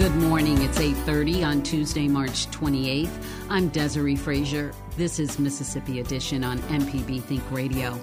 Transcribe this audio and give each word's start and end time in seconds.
Good 0.00 0.16
morning. 0.16 0.62
It's 0.62 0.78
8:30 0.78 1.44
on 1.44 1.62
Tuesday, 1.62 2.08
March 2.08 2.50
28th. 2.50 3.12
I'm 3.50 3.68
Desiree 3.68 4.16
Frazier. 4.16 4.72
This 4.96 5.18
is 5.18 5.38
Mississippi 5.38 6.00
Edition 6.00 6.42
on 6.42 6.58
MPB 6.70 7.20
Think 7.20 7.42
Radio. 7.50 8.00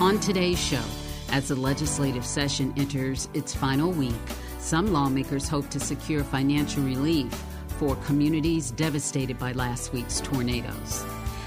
On 0.00 0.18
today's 0.18 0.58
show, 0.58 0.82
as 1.30 1.46
the 1.46 1.54
legislative 1.54 2.26
session 2.26 2.74
enters 2.76 3.28
its 3.32 3.54
final 3.54 3.92
week, 3.92 4.12
some 4.58 4.92
lawmakers 4.92 5.46
hope 5.46 5.70
to 5.70 5.78
secure 5.78 6.24
financial 6.24 6.82
relief 6.82 7.32
for 7.78 7.94
communities 8.06 8.72
devastated 8.72 9.38
by 9.38 9.52
last 9.52 9.92
week's 9.92 10.20
tornadoes 10.20 11.04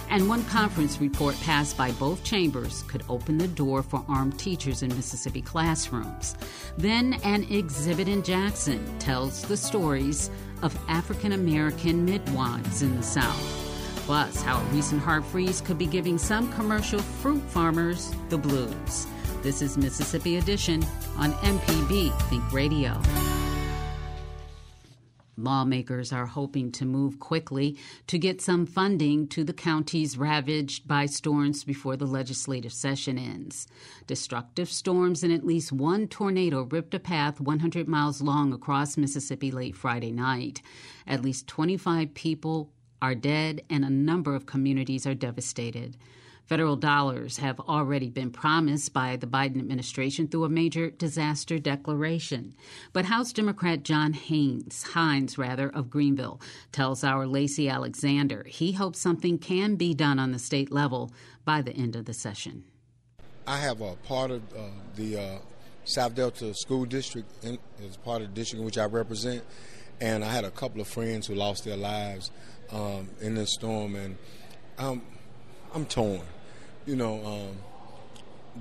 and 0.09 0.27
one 0.27 0.43
conference 0.45 0.99
report 0.99 1.39
passed 1.41 1.77
by 1.77 1.91
both 1.93 2.23
chambers 2.23 2.83
could 2.87 3.03
open 3.09 3.37
the 3.37 3.47
door 3.47 3.83
for 3.83 4.03
armed 4.07 4.37
teachers 4.39 4.83
in 4.83 4.89
Mississippi 4.95 5.41
classrooms. 5.41 6.35
Then, 6.77 7.19
an 7.23 7.43
exhibit 7.51 8.07
in 8.07 8.23
Jackson 8.23 8.97
tells 8.99 9.43
the 9.43 9.57
stories 9.57 10.29
of 10.61 10.77
African 10.87 11.33
American 11.33 12.05
midwives 12.05 12.81
in 12.81 12.95
the 12.95 13.03
South. 13.03 13.39
Plus, 14.05 14.41
how 14.41 14.59
a 14.59 14.63
recent 14.73 15.01
hard 15.01 15.23
freeze 15.23 15.61
could 15.61 15.77
be 15.77 15.85
giving 15.85 16.17
some 16.17 16.51
commercial 16.53 16.99
fruit 16.99 17.43
farmers 17.49 18.11
the 18.29 18.37
blues. 18.37 19.05
This 19.43 19.61
is 19.61 19.77
Mississippi 19.77 20.37
Edition 20.37 20.83
on 21.17 21.33
MPB 21.33 22.19
Think 22.29 22.51
Radio. 22.51 22.99
Lawmakers 25.43 26.11
are 26.11 26.25
hoping 26.25 26.71
to 26.73 26.85
move 26.85 27.19
quickly 27.19 27.77
to 28.07 28.17
get 28.17 28.41
some 28.41 28.65
funding 28.65 29.27
to 29.29 29.43
the 29.43 29.53
counties 29.53 30.17
ravaged 30.17 30.87
by 30.87 31.05
storms 31.05 31.63
before 31.63 31.95
the 31.97 32.05
legislative 32.05 32.73
session 32.73 33.17
ends. 33.17 33.67
Destructive 34.07 34.69
storms 34.69 35.23
and 35.23 35.33
at 35.33 35.45
least 35.45 35.71
one 35.71 36.07
tornado 36.07 36.63
ripped 36.63 36.93
a 36.93 36.99
path 36.99 37.39
100 37.39 37.87
miles 37.87 38.21
long 38.21 38.53
across 38.53 38.97
Mississippi 38.97 39.51
late 39.51 39.75
Friday 39.75 40.11
night. 40.11 40.61
At 41.07 41.21
least 41.21 41.47
25 41.47 42.13
people 42.13 42.71
are 43.01 43.15
dead 43.15 43.61
and 43.69 43.85
a 43.85 43.89
number 43.89 44.35
of 44.35 44.45
communities 44.45 45.07
are 45.07 45.15
devastated. 45.15 45.97
Federal 46.49 46.77
dollars 46.77 47.37
have 47.37 47.59
already 47.59 48.09
been 48.09 48.31
promised 48.31 48.91
by 48.91 49.15
the 49.15 49.27
Biden 49.27 49.59
administration 49.59 50.27
through 50.27 50.45
a 50.45 50.49
major 50.49 50.89
disaster 50.89 51.59
declaration. 51.59 52.55
But 52.91 53.05
House 53.05 53.31
Democrat 53.31 53.83
John 53.83 54.13
Haynes, 54.13 54.81
Hines 54.81 55.37
rather, 55.37 55.69
of 55.69 55.91
Greenville, 55.91 56.41
tells 56.71 57.03
our 57.03 57.27
Lacey 57.27 57.69
Alexander 57.69 58.47
he 58.47 58.71
hopes 58.71 58.97
something 58.97 59.37
can 59.37 59.75
be 59.75 59.93
done 59.93 60.17
on 60.17 60.31
the 60.31 60.39
state 60.39 60.71
level 60.71 61.11
by 61.45 61.61
the 61.61 61.71
end 61.73 61.95
of 61.95 62.05
the 62.05 62.15
session. 62.15 62.63
I 63.45 63.57
have 63.57 63.81
a 63.81 63.93
part 63.97 64.31
of 64.31 64.41
uh, 64.51 64.69
the 64.95 65.17
uh, 65.17 65.37
South 65.83 66.15
Delta 66.15 66.55
School 66.55 66.85
District 66.85 67.31
in, 67.45 67.59
as 67.87 67.95
part 67.97 68.23
of 68.23 68.29
the 68.29 68.33
district 68.33 68.61
in 68.61 68.65
which 68.65 68.79
I 68.79 68.85
represent, 68.85 69.43
and 70.01 70.25
I 70.25 70.31
had 70.31 70.45
a 70.45 70.51
couple 70.51 70.81
of 70.81 70.87
friends 70.87 71.27
who 71.27 71.35
lost 71.35 71.63
their 71.63 71.77
lives 71.77 72.31
um, 72.71 73.07
in 73.21 73.35
this 73.35 73.53
storm, 73.53 73.95
and 73.95 74.17
I'm, 74.79 75.03
I'm 75.75 75.85
torn 75.85 76.21
you 76.89 76.95
know, 76.95 77.23
um, 77.23 77.57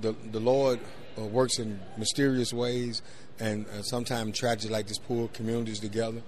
the 0.01 0.15
the 0.31 0.39
Lord 0.39 0.79
uh, 1.17 1.23
works 1.23 1.57
in 1.57 1.79
mysterious 1.97 2.53
ways, 2.53 3.01
and 3.39 3.65
uh, 3.67 3.81
sometimes 3.81 4.37
tragedy 4.37 4.71
like 4.71 4.87
this 4.87 4.99
pull 4.99 5.29
communities 5.29 5.79
together. 5.79 6.21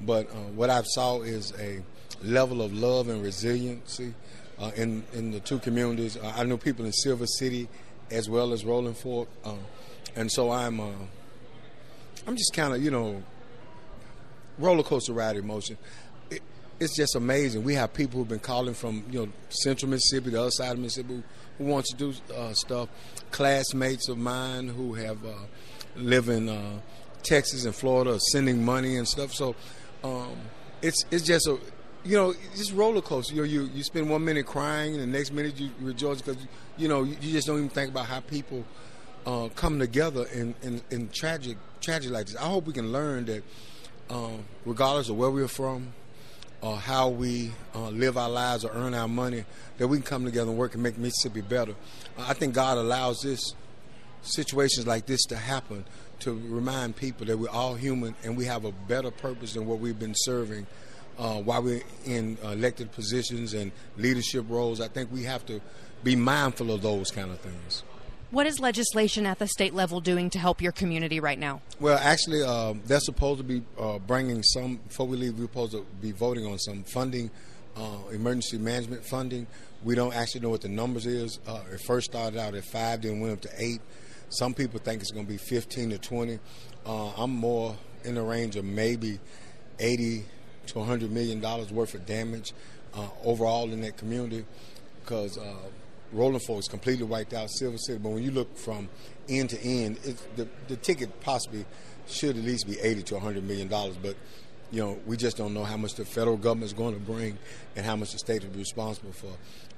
But 0.00 0.30
uh, 0.30 0.48
what 0.56 0.70
I've 0.70 0.86
saw 0.86 1.20
is 1.20 1.52
a 1.58 1.82
level 2.24 2.62
of 2.62 2.72
love 2.72 3.08
and 3.08 3.22
resiliency 3.22 4.14
uh, 4.58 4.70
in 4.76 5.04
in 5.12 5.30
the 5.30 5.40
two 5.40 5.58
communities. 5.58 6.16
Uh, 6.16 6.32
I 6.34 6.44
know 6.44 6.56
people 6.56 6.86
in 6.86 6.92
Silver 6.92 7.26
City 7.26 7.68
as 8.10 8.30
well 8.30 8.54
as 8.54 8.64
Rolling 8.64 8.94
Fork, 8.94 9.28
um, 9.44 9.58
and 10.16 10.32
so 10.32 10.50
I'm 10.50 10.80
uh, 10.80 10.90
I'm 12.26 12.36
just 12.36 12.54
kind 12.54 12.74
of 12.74 12.82
you 12.82 12.90
know 12.90 13.22
roller 14.58 14.82
coaster 14.82 15.12
ride 15.12 15.36
emotion 15.36 15.76
it's 16.82 16.96
just 16.96 17.14
amazing. 17.14 17.62
We 17.62 17.74
have 17.74 17.94
people 17.94 18.18
who've 18.18 18.28
been 18.28 18.40
calling 18.40 18.74
from 18.74 19.04
you 19.10 19.20
know 19.20 19.32
Central 19.48 19.90
Mississippi, 19.90 20.30
the 20.30 20.40
other 20.40 20.50
side 20.50 20.72
of 20.72 20.78
Mississippi, 20.80 21.22
who, 21.58 21.64
want 21.64 21.86
to 21.86 21.96
do 21.96 22.12
uh, 22.34 22.52
stuff. 22.54 22.88
Classmates 23.30 24.08
of 24.08 24.18
mine 24.18 24.68
who 24.68 24.94
have 24.94 25.24
uh, 25.24 25.34
live 25.96 26.28
in 26.28 26.48
uh, 26.48 26.80
Texas 27.22 27.64
and 27.64 27.74
Florida, 27.74 28.18
sending 28.32 28.64
money 28.64 28.96
and 28.96 29.06
stuff. 29.06 29.32
So 29.32 29.54
um, 30.02 30.36
it's 30.82 31.04
it's 31.12 31.24
just 31.24 31.46
a 31.46 31.58
you 32.04 32.16
know 32.16 32.34
just 32.56 32.72
roller 32.72 33.00
coaster. 33.00 33.34
You 33.34 33.42
know, 33.42 33.48
you 33.48 33.70
you 33.74 33.84
spend 33.84 34.10
one 34.10 34.24
minute 34.24 34.46
crying, 34.46 34.94
and 34.94 35.02
the 35.02 35.18
next 35.18 35.32
minute 35.32 35.58
you 35.60 35.70
rejoice 35.80 36.20
because 36.20 36.42
you 36.76 36.88
know 36.88 37.04
you, 37.04 37.16
you, 37.20 37.32
just 37.32 37.46
don't 37.46 37.58
even 37.58 37.68
think 37.68 37.90
about 37.90 38.06
how 38.06 38.18
people 38.20 38.64
uh, 39.24 39.48
come 39.54 39.78
together 39.78 40.26
in, 40.34 40.54
in, 40.62 40.82
in 40.90 41.08
tragic 41.10 41.56
tragic 41.80 42.10
like 42.10 42.26
this. 42.26 42.36
I 42.36 42.46
hope 42.46 42.66
we 42.66 42.72
can 42.72 42.90
learn 42.90 43.26
that 43.26 43.44
um, 44.10 44.44
regardless 44.64 45.08
of 45.08 45.16
where 45.16 45.30
we're 45.30 45.46
from 45.46 45.92
uh, 46.62 46.76
how 46.76 47.08
we 47.08 47.52
uh, 47.74 47.88
live 47.88 48.16
our 48.16 48.30
lives 48.30 48.64
or 48.64 48.70
earn 48.72 48.94
our 48.94 49.08
money, 49.08 49.44
that 49.78 49.88
we 49.88 49.96
can 49.98 50.04
come 50.04 50.24
together 50.24 50.50
and 50.50 50.58
work 50.58 50.74
and 50.74 50.82
make 50.82 50.96
Mississippi 50.96 51.40
better. 51.40 51.74
Uh, 52.16 52.26
I 52.28 52.34
think 52.34 52.54
God 52.54 52.78
allows 52.78 53.20
this 53.22 53.54
situations 54.22 54.86
like 54.86 55.06
this 55.06 55.22
to 55.24 55.36
happen 55.36 55.84
to 56.20 56.32
remind 56.48 56.94
people 56.94 57.26
that 57.26 57.36
we're 57.36 57.50
all 57.50 57.74
human 57.74 58.14
and 58.22 58.36
we 58.36 58.44
have 58.44 58.64
a 58.64 58.70
better 58.70 59.10
purpose 59.10 59.54
than 59.54 59.66
what 59.66 59.80
we've 59.80 59.98
been 59.98 60.14
serving 60.14 60.66
uh, 61.18 61.34
while 61.40 61.62
we're 61.62 61.82
in 62.04 62.38
elected 62.44 62.92
positions 62.92 63.54
and 63.54 63.72
leadership 63.96 64.44
roles. 64.48 64.80
I 64.80 64.88
think 64.88 65.10
we 65.10 65.24
have 65.24 65.44
to 65.46 65.60
be 66.04 66.14
mindful 66.14 66.70
of 66.72 66.82
those 66.82 67.10
kind 67.10 67.30
of 67.30 67.40
things. 67.40 67.82
What 68.32 68.46
is 68.46 68.60
legislation 68.60 69.26
at 69.26 69.38
the 69.38 69.46
state 69.46 69.74
level 69.74 70.00
doing 70.00 70.30
to 70.30 70.38
help 70.38 70.62
your 70.62 70.72
community 70.72 71.20
right 71.20 71.38
now? 71.38 71.60
Well, 71.78 71.98
actually, 72.00 72.42
uh, 72.42 72.72
they're 72.86 72.98
supposed 72.98 73.40
to 73.40 73.44
be 73.44 73.62
uh, 73.78 73.98
bringing 73.98 74.42
some, 74.42 74.76
before 74.76 75.06
we 75.06 75.18
leave, 75.18 75.38
we're 75.38 75.42
supposed 75.42 75.72
to 75.72 75.84
be 76.00 76.12
voting 76.12 76.46
on 76.46 76.58
some 76.58 76.82
funding, 76.82 77.30
uh, 77.76 77.98
emergency 78.10 78.56
management 78.56 79.04
funding. 79.04 79.46
We 79.84 79.94
don't 79.94 80.14
actually 80.14 80.40
know 80.40 80.48
what 80.48 80.62
the 80.62 80.70
numbers 80.70 81.04
is. 81.04 81.40
Uh, 81.46 81.60
it 81.74 81.82
first 81.82 82.10
started 82.10 82.38
out 82.38 82.54
at 82.54 82.64
five, 82.64 83.02
then 83.02 83.20
went 83.20 83.34
up 83.34 83.40
to 83.42 83.50
eight. 83.58 83.82
Some 84.30 84.54
people 84.54 84.80
think 84.80 85.02
it's 85.02 85.10
going 85.10 85.26
to 85.26 85.30
be 85.30 85.36
15 85.36 85.90
to 85.90 85.98
20. 85.98 86.38
Uh, 86.86 87.08
I'm 87.18 87.32
more 87.32 87.76
in 88.02 88.14
the 88.14 88.22
range 88.22 88.56
of 88.56 88.64
maybe 88.64 89.20
80 89.78 90.24
to 90.68 90.78
100 90.78 91.10
million 91.10 91.40
dollars 91.40 91.70
worth 91.70 91.92
of 91.92 92.06
damage 92.06 92.54
uh, 92.94 93.08
overall 93.24 93.70
in 93.70 93.82
that 93.82 93.98
community 93.98 94.46
because 95.02 95.38
Rolling 96.12 96.40
Fork 96.40 96.60
is 96.60 96.68
completely 96.68 97.04
wiped 97.04 97.32
out, 97.32 97.50
Silver 97.50 97.78
City. 97.78 97.98
But 97.98 98.10
when 98.10 98.22
you 98.22 98.30
look 98.30 98.56
from 98.56 98.88
end 99.28 99.50
to 99.50 99.60
end, 99.62 99.96
the, 100.36 100.48
the 100.68 100.76
ticket 100.76 101.20
possibly 101.20 101.64
should 102.06 102.36
at 102.36 102.44
least 102.44 102.66
be 102.66 102.78
80 102.80 103.02
to 103.04 103.14
100 103.14 103.44
million 103.44 103.68
dollars. 103.68 103.96
But 103.96 104.16
you 104.70 104.82
know, 104.82 104.98
we 105.06 105.16
just 105.16 105.36
don't 105.36 105.52
know 105.54 105.64
how 105.64 105.76
much 105.76 105.94
the 105.94 106.04
federal 106.04 106.36
government 106.36 106.66
is 106.66 106.72
going 106.72 106.94
to 106.94 107.00
bring 107.00 107.38
and 107.76 107.84
how 107.84 107.96
much 107.96 108.12
the 108.12 108.18
state 108.18 108.42
will 108.42 108.50
be 108.50 108.60
responsible 108.60 109.12
for. 109.12 109.32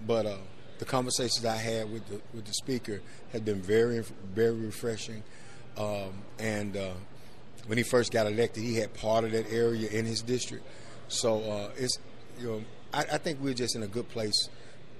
But 0.07 0.27
uh, 0.27 0.37
the 0.79 0.85
conversations 0.85 1.45
I 1.45 1.57
had 1.57 1.93
with 1.93 2.07
the 2.09 2.21
with 2.33 2.45
the 2.45 2.55
speaker 2.55 3.01
had 3.33 3.45
been 3.45 3.61
very 3.61 4.03
very 4.35 4.55
refreshing. 4.55 5.23
Um, 5.77 6.13
and 6.39 6.77
uh, 6.77 6.93
when 7.67 7.79
he 7.79 7.85
first 7.85 8.13
got 8.13 8.27
elected, 8.27 8.63
he 8.63 8.77
had 8.77 8.95
part 8.95 9.25
of 9.25 9.33
that 9.33 9.51
area 9.51 9.89
in 9.89 10.05
his 10.05 10.23
district. 10.23 10.65
So 11.09 11.43
uh, 11.43 11.71
it's 11.77 11.99
you 12.39 12.47
know, 12.47 12.65
I, 12.93 13.01
I 13.01 13.19
think 13.19 13.41
we're 13.41 13.55
just 13.55 13.77
in 13.77 13.83
a 13.83 13.89
good 13.89 14.09
place 14.09 14.49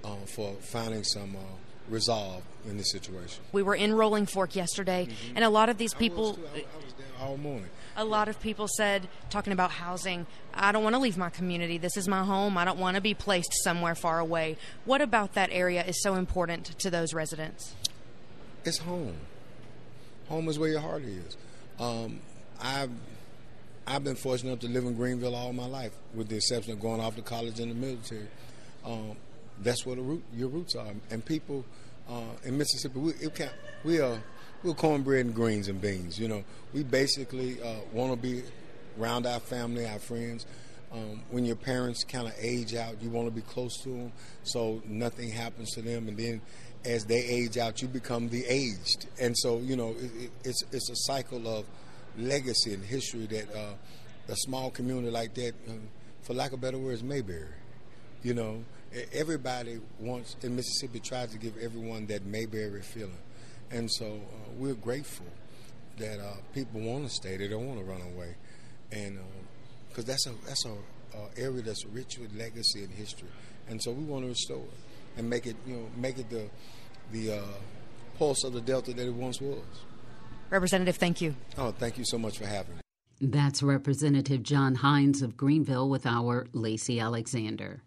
uh, 0.05 0.15
for 0.27 0.53
finding 0.61 1.03
some 1.03 1.35
uh, 1.35 1.39
resolve 1.89 2.43
in 2.67 2.77
this 2.77 2.91
situation. 2.91 3.43
We 3.51 3.63
were 3.63 3.75
in 3.75 3.93
Rolling 3.93 4.25
Fork 4.25 4.55
yesterday, 4.55 5.07
mm-hmm. 5.09 5.35
and 5.35 5.43
a 5.43 5.49
lot 5.49 5.69
of 5.69 5.77
these 5.77 5.93
people. 5.93 6.37
I 6.37 6.41
was, 6.41 6.49
I, 6.53 6.57
I 6.57 6.83
was 6.83 6.93
there 6.97 7.27
all 7.27 7.37
morning. 7.37 7.69
A 7.97 8.05
lot 8.05 8.27
of 8.27 8.39
people 8.41 8.67
said, 8.67 9.07
talking 9.29 9.53
about 9.53 9.71
housing, 9.71 10.25
I 10.53 10.71
don't 10.71 10.83
want 10.83 10.95
to 10.95 10.99
leave 10.99 11.17
my 11.17 11.29
community. 11.29 11.77
This 11.77 11.95
is 11.95 12.07
my 12.07 12.23
home. 12.23 12.57
I 12.57 12.65
don't 12.65 12.77
want 12.77 12.95
to 12.95 13.01
be 13.01 13.13
placed 13.13 13.53
somewhere 13.63 13.95
far 13.95 14.19
away. 14.19 14.57
What 14.83 15.01
about 15.01 15.33
that 15.33 15.49
area 15.51 15.83
is 15.83 16.01
so 16.01 16.15
important 16.15 16.77
to 16.79 16.89
those 16.89 17.13
residents? 17.13 17.73
It's 18.65 18.79
home. 18.79 19.15
Home 20.27 20.49
is 20.49 20.59
where 20.59 20.69
your 20.69 20.81
heart 20.81 21.03
is. 21.03 21.37
Um, 21.79 22.19
I've 22.61 22.89
I've 23.87 24.03
been 24.03 24.15
fortunate 24.15 24.49
enough 24.49 24.61
to 24.61 24.67
live 24.67 24.85
in 24.85 24.95
Greenville 24.95 25.35
all 25.35 25.53
my 25.53 25.67
life, 25.67 25.93
with 26.13 26.27
the 26.27 26.37
exception 26.37 26.73
of 26.73 26.81
going 26.81 26.99
off 26.99 27.15
to 27.15 27.21
college 27.21 27.59
in 27.59 27.69
the 27.69 27.75
military. 27.75 28.27
Um, 28.83 29.15
that's 29.61 29.85
where 29.85 29.95
the 29.95 30.01
root, 30.01 30.23
your 30.33 30.49
roots 30.49 30.75
are. 30.75 30.93
And 31.09 31.23
people 31.25 31.65
uh, 32.09 32.21
in 32.43 32.57
Mississippi, 32.57 32.99
we, 32.99 33.13
we 33.83 33.99
are 33.99 34.19
we're 34.63 34.73
cornbread 34.73 35.27
and 35.27 35.35
greens 35.35 35.67
and 35.67 35.79
beans. 35.79 36.19
You 36.19 36.27
know, 36.27 36.43
we 36.73 36.83
basically 36.83 37.61
uh, 37.61 37.75
want 37.93 38.11
to 38.11 38.17
be 38.17 38.43
around 38.99 39.27
our 39.27 39.39
family, 39.39 39.85
our 39.85 39.99
friends. 39.99 40.45
Um, 40.91 41.21
when 41.29 41.45
your 41.45 41.55
parents 41.55 42.03
kind 42.03 42.27
of 42.27 42.33
age 42.39 42.73
out, 42.73 43.01
you 43.01 43.09
want 43.09 43.27
to 43.27 43.31
be 43.31 43.41
close 43.41 43.77
to 43.83 43.89
them, 43.89 44.11
so 44.43 44.81
nothing 44.85 45.29
happens 45.29 45.71
to 45.71 45.81
them. 45.81 46.07
And 46.07 46.17
then, 46.17 46.41
as 46.85 47.05
they 47.05 47.17
age 47.17 47.57
out, 47.57 47.81
you 47.81 47.87
become 47.87 48.29
the 48.29 48.45
aged. 48.45 49.07
And 49.19 49.37
so, 49.37 49.59
you 49.59 49.75
know, 49.75 49.89
it, 49.91 50.11
it, 50.23 50.31
it's 50.43 50.63
it's 50.71 50.89
a 50.89 50.95
cycle 50.95 51.47
of 51.47 51.65
legacy 52.17 52.73
and 52.73 52.83
history 52.83 53.25
that 53.25 53.53
uh, 53.53 53.73
a 54.29 54.35
small 54.35 54.71
community 54.71 55.11
like 55.11 55.33
that, 55.35 55.53
um, 55.69 55.81
for 56.21 56.33
lack 56.33 56.53
of 56.53 56.61
better 56.61 56.77
words, 56.77 57.03
Mayberry. 57.03 57.49
You 58.23 58.33
know, 58.33 58.63
everybody 59.13 59.79
wants 59.99 60.35
in 60.41 60.55
Mississippi 60.55 60.99
tries 60.99 61.31
to 61.31 61.37
give 61.37 61.57
everyone 61.57 62.05
that 62.07 62.25
Mayberry 62.25 62.81
feeling, 62.81 63.17
and 63.71 63.91
so 63.91 64.05
uh, 64.05 64.51
we're 64.57 64.73
grateful 64.73 65.25
that 65.97 66.19
uh, 66.19 66.35
people 66.53 66.81
want 66.81 67.07
to 67.07 67.09
stay. 67.09 67.37
They 67.37 67.47
don't 67.47 67.67
want 67.67 67.79
to 67.79 67.85
run 67.85 68.01
away, 68.01 68.35
and 68.91 69.19
because 69.89 70.03
um, 70.03 70.07
that's 70.07 70.27
a 70.27 70.33
that's 70.45 70.65
a 70.65 70.71
uh, 71.17 71.27
area 71.37 71.61
that's 71.61 71.85
rich 71.85 72.17
with 72.17 72.35
legacy 72.35 72.83
and 72.83 72.93
history, 72.93 73.29
and 73.69 73.81
so 73.81 73.91
we 73.91 74.03
want 74.03 74.23
to 74.23 74.29
restore 74.29 74.57
it 74.57 75.17
and 75.17 75.29
make 75.29 75.45
it 75.45 75.55
you 75.65 75.75
know 75.75 75.87
make 75.97 76.17
it 76.17 76.29
the 76.29 76.49
the 77.11 77.37
uh, 77.37 77.41
pulse 78.17 78.43
of 78.43 78.53
the 78.53 78.61
Delta 78.61 78.93
that 78.93 79.07
it 79.07 79.13
once 79.13 79.41
was. 79.41 79.63
Representative, 80.49 80.97
thank 80.97 81.21
you. 81.21 81.35
Oh, 81.57 81.71
thank 81.71 81.97
you 81.97 82.05
so 82.05 82.17
much 82.17 82.37
for 82.37 82.45
having 82.45 82.75
me. 82.75 82.81
That's 83.21 83.63
Representative 83.63 84.43
John 84.43 84.75
Hines 84.75 85.21
of 85.21 85.37
Greenville 85.37 85.89
with 85.89 86.05
our 86.05 86.47
Lacey 86.53 86.99
Alexander. 86.99 87.81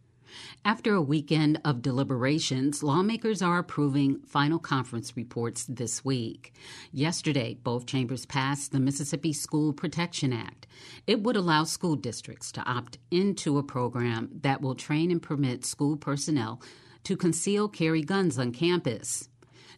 After 0.64 0.94
a 0.94 1.02
weekend 1.02 1.60
of 1.64 1.82
deliberations, 1.82 2.82
lawmakers 2.82 3.42
are 3.42 3.58
approving 3.58 4.20
final 4.20 4.58
conference 4.58 5.16
reports 5.16 5.64
this 5.64 6.04
week. 6.04 6.52
Yesterday, 6.92 7.58
both 7.62 7.86
chambers 7.86 8.26
passed 8.26 8.72
the 8.72 8.80
Mississippi 8.80 9.32
School 9.32 9.72
Protection 9.72 10.32
Act. 10.32 10.66
It 11.06 11.22
would 11.22 11.36
allow 11.36 11.64
school 11.64 11.96
districts 11.96 12.52
to 12.52 12.62
opt 12.62 12.98
into 13.10 13.58
a 13.58 13.62
program 13.62 14.30
that 14.42 14.60
will 14.60 14.74
train 14.74 15.10
and 15.10 15.22
permit 15.22 15.64
school 15.64 15.96
personnel 15.96 16.60
to 17.04 17.16
conceal 17.16 17.68
carry 17.68 18.02
guns 18.02 18.38
on 18.38 18.52
campus. 18.52 19.28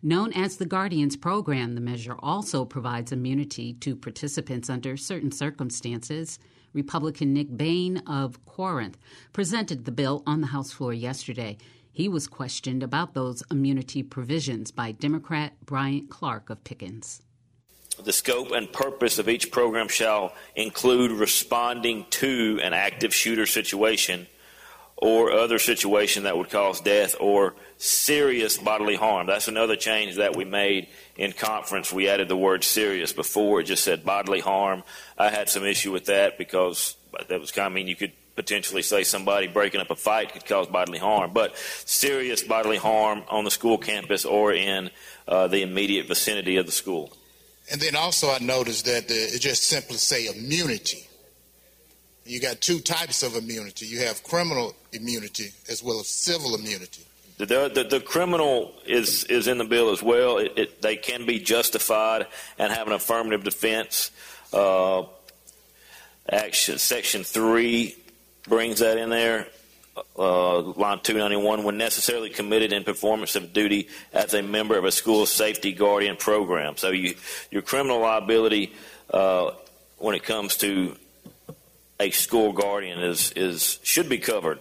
Known 0.03 0.33
as 0.33 0.57
the 0.57 0.65
Guardians 0.65 1.15
Program, 1.15 1.75
the 1.75 1.81
measure 1.83 2.17
also 2.21 2.65
provides 2.65 3.13
immunity 3.13 3.75
to 3.81 3.95
participants 3.95 4.71
under 4.71 4.97
certain 4.97 5.31
circumstances. 5.31 6.39
Republican 6.73 7.35
Nick 7.35 7.55
Bain 7.55 7.99
of 8.07 8.43
Corinth 8.47 8.97
presented 9.35 9.85
the 9.85 9.93
bill 9.93 10.23
on 10.27 10.41
the 10.41 10.47
House 10.47 10.73
floor 10.73 10.95
yesterday. 10.95 11.59
He 11.93 12.09
was 12.09 12.29
questioned 12.29 12.83
about 12.83 13.13
those 13.13 13.43
immunity 13.51 14.03
provisions 14.03 14.71
by 14.71 14.93
Democrat 14.93 15.53
Bryant 15.67 16.09
Clark 16.09 16.49
of 16.49 16.65
Pickens. 16.65 17.21
The 18.03 18.15
scope 18.15 18.53
and 18.53 18.73
purpose 18.73 19.19
of 19.19 19.29
each 19.29 19.51
program 19.51 19.89
shall 19.89 20.33
include 20.57 21.11
responding 21.11 22.07
to 22.11 22.59
an 22.63 22.73
active 22.73 23.13
shooter 23.13 23.45
situation 23.45 24.29
or 25.01 25.33
other 25.33 25.59
situation 25.59 26.25
that 26.25 26.37
would 26.37 26.51
cause 26.51 26.81
death 26.81 27.15
or 27.19 27.55
serious 27.79 28.59
bodily 28.59 28.97
harm. 28.97 29.27
That's 29.27 29.49
another 29.49 29.75
change 29.75 30.17
that 30.17 30.37
we 30.37 30.45
made 30.45 30.89
in 31.17 31.33
conference. 31.33 31.91
We 31.93 32.09
added 32.09 32.29
the 32.29 32.37
word 32.37 32.63
serious. 32.65 33.13
Before 33.13 33.61
it 33.61 33.65
just 33.65 33.83
said 33.83 34.05
bodily 34.05 34.41
harm. 34.41 34.83
I 35.17 35.31
had 35.31 35.49
some 35.49 35.65
issue 35.65 35.91
with 35.91 36.07
that 36.07 36.37
because 36.37 36.97
that 37.29 37.41
was 37.41 37.51
kind 37.51 37.67
of 37.67 37.73
mean 37.73 37.89
you 37.89 37.97
could 37.97 38.13
potentially 38.37 38.83
say 38.83 39.03
somebody 39.03 39.47
breaking 39.47 39.81
up 39.81 39.91
a 39.91 39.97
fight 39.97 40.33
could 40.33 40.45
cause 40.45 40.67
bodily 40.67 40.99
harm. 40.99 41.33
But 41.33 41.57
serious 41.57 42.43
bodily 42.43 42.77
harm 42.77 43.25
on 43.29 43.45
the 43.45 43.51
school 43.51 43.79
campus 43.79 44.27
or 44.27 44.53
in 44.53 44.91
uh, 45.27 45.49
the 45.49 45.63
immediate 45.63 46.09
vicinity 46.09 46.57
of 46.57 46.67
the 46.67 46.73
school. 46.73 47.17
And 47.73 47.81
then 47.81 47.97
also 47.97 48.31
I 48.31 48.39
noticed 48.39 48.85
that 48.85 49.05
uh, 49.05 49.35
it 49.35 49.41
just 49.41 49.63
simply 49.63 49.97
say 49.97 50.27
immunity 50.27 51.07
you 52.25 52.41
got 52.41 52.61
two 52.61 52.79
types 52.81 53.23
of 53.23 53.37
immunity. 53.37 53.87
You 53.87 54.01
have 54.01 54.23
criminal 54.23 54.75
immunity 54.93 55.51
as 55.69 55.83
well 55.83 56.01
as 56.01 56.09
civil 56.09 56.55
immunity. 56.55 57.03
The, 57.39 57.71
the, 57.73 57.85
the 57.85 58.01
criminal 58.01 58.75
is, 58.87 59.25
is 59.25 59.49
in 59.49 59.57
the 59.57 59.65
bill 59.65 59.91
as 59.91 60.03
well. 60.03 60.37
It, 60.37 60.53
it, 60.57 60.83
they 60.83 60.97
can 60.97 61.25
be 61.25 61.39
justified 61.39 62.27
and 62.59 62.71
have 62.71 62.87
an 62.87 62.93
affirmative 62.93 63.45
defense. 63.45 64.11
Uh, 64.53 65.05
action, 66.31 66.79
section 66.79 67.25
3 67.25 67.97
brings 68.47 68.81
that 68.81 68.99
in 68.99 69.09
there. 69.09 69.47
Uh, 70.19 70.61
line 70.61 71.01
291 71.01 71.65
when 71.65 71.77
necessarily 71.77 72.31
committed 72.31 72.73
in 72.73 72.85
performance 72.85 73.35
of 73.37 73.53
duty 73.53 73.89
as 74.13 74.33
a 74.35 74.43
member 74.43 74.79
of 74.79 74.85
a 74.85 74.93
school 74.93 75.27
safety 75.27 75.73
guardian 75.73 76.17
program. 76.17 76.77
So 76.77 76.91
you, 76.91 77.15
your 77.51 77.63
criminal 77.63 78.01
liability 78.01 78.73
uh, 79.13 79.53
when 79.99 80.15
it 80.15 80.23
comes 80.23 80.57
to 80.59 80.97
a 82.01 82.11
school 82.11 82.53
guardian 82.53 82.99
is 82.99 83.31
is 83.33 83.79
should 83.83 84.09
be 84.09 84.19
covered. 84.19 84.59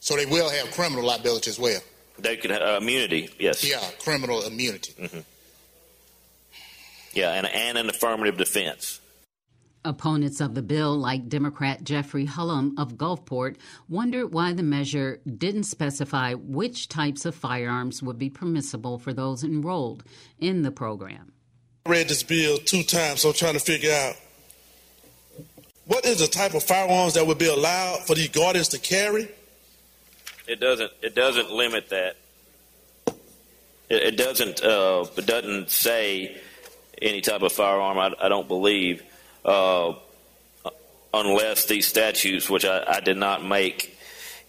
So 0.00 0.16
they 0.16 0.26
will 0.26 0.50
have 0.50 0.70
criminal 0.72 1.04
liability 1.04 1.50
as 1.50 1.58
well. 1.58 1.80
They 2.18 2.36
could 2.36 2.50
have 2.50 2.62
uh, 2.62 2.78
immunity, 2.80 3.30
yes. 3.38 3.68
Yeah, 3.68 3.82
criminal 4.00 4.44
immunity. 4.44 4.92
Mm-hmm. 4.92 5.20
Yeah, 7.12 7.32
and, 7.32 7.46
and 7.46 7.78
an 7.78 7.88
affirmative 7.88 8.36
defense. 8.36 9.00
Opponents 9.84 10.40
of 10.40 10.54
the 10.54 10.62
bill, 10.62 10.96
like 10.96 11.28
Democrat 11.28 11.84
Jeffrey 11.84 12.26
Hulum 12.26 12.72
of 12.78 12.94
Gulfport, 12.94 13.56
wondered 13.88 14.32
why 14.32 14.52
the 14.52 14.62
measure 14.62 15.20
didn't 15.26 15.64
specify 15.64 16.34
which 16.34 16.88
types 16.88 17.24
of 17.24 17.34
firearms 17.34 18.02
would 18.02 18.18
be 18.18 18.30
permissible 18.30 18.98
for 18.98 19.12
those 19.12 19.44
enrolled 19.44 20.04
in 20.38 20.62
the 20.62 20.70
program. 20.70 21.32
I 21.86 21.90
read 21.90 22.08
this 22.08 22.22
bill 22.22 22.58
two 22.58 22.82
times, 22.82 23.20
so 23.20 23.28
I'm 23.28 23.34
trying 23.34 23.54
to 23.54 23.60
figure 23.60 23.92
out 23.92 24.16
what 25.86 26.06
is 26.06 26.20
the 26.20 26.26
type 26.26 26.54
of 26.54 26.62
firearms 26.62 27.14
that 27.14 27.26
would 27.26 27.38
be 27.38 27.48
allowed 27.48 28.06
for 28.06 28.14
these 28.14 28.28
guardians 28.28 28.68
to 28.68 28.78
carry? 28.78 29.28
It 30.46 30.60
doesn't. 30.60 30.90
It 31.02 31.14
doesn't 31.14 31.50
limit 31.50 31.90
that. 31.90 32.16
It, 33.88 34.02
it 34.02 34.16
doesn't. 34.16 34.62
Uh, 34.62 35.06
it 35.16 35.26
doesn't 35.26 35.70
say 35.70 36.36
any 37.00 37.20
type 37.20 37.42
of 37.42 37.52
firearm. 37.52 37.98
I, 37.98 38.14
I 38.20 38.28
don't 38.28 38.48
believe, 38.48 39.02
uh, 39.44 39.94
unless 41.12 41.66
these 41.66 41.86
statutes, 41.86 42.48
which 42.48 42.64
I, 42.64 42.84
I, 42.86 43.00
did 43.00 43.16
not 43.16 43.44
make 43.44 43.96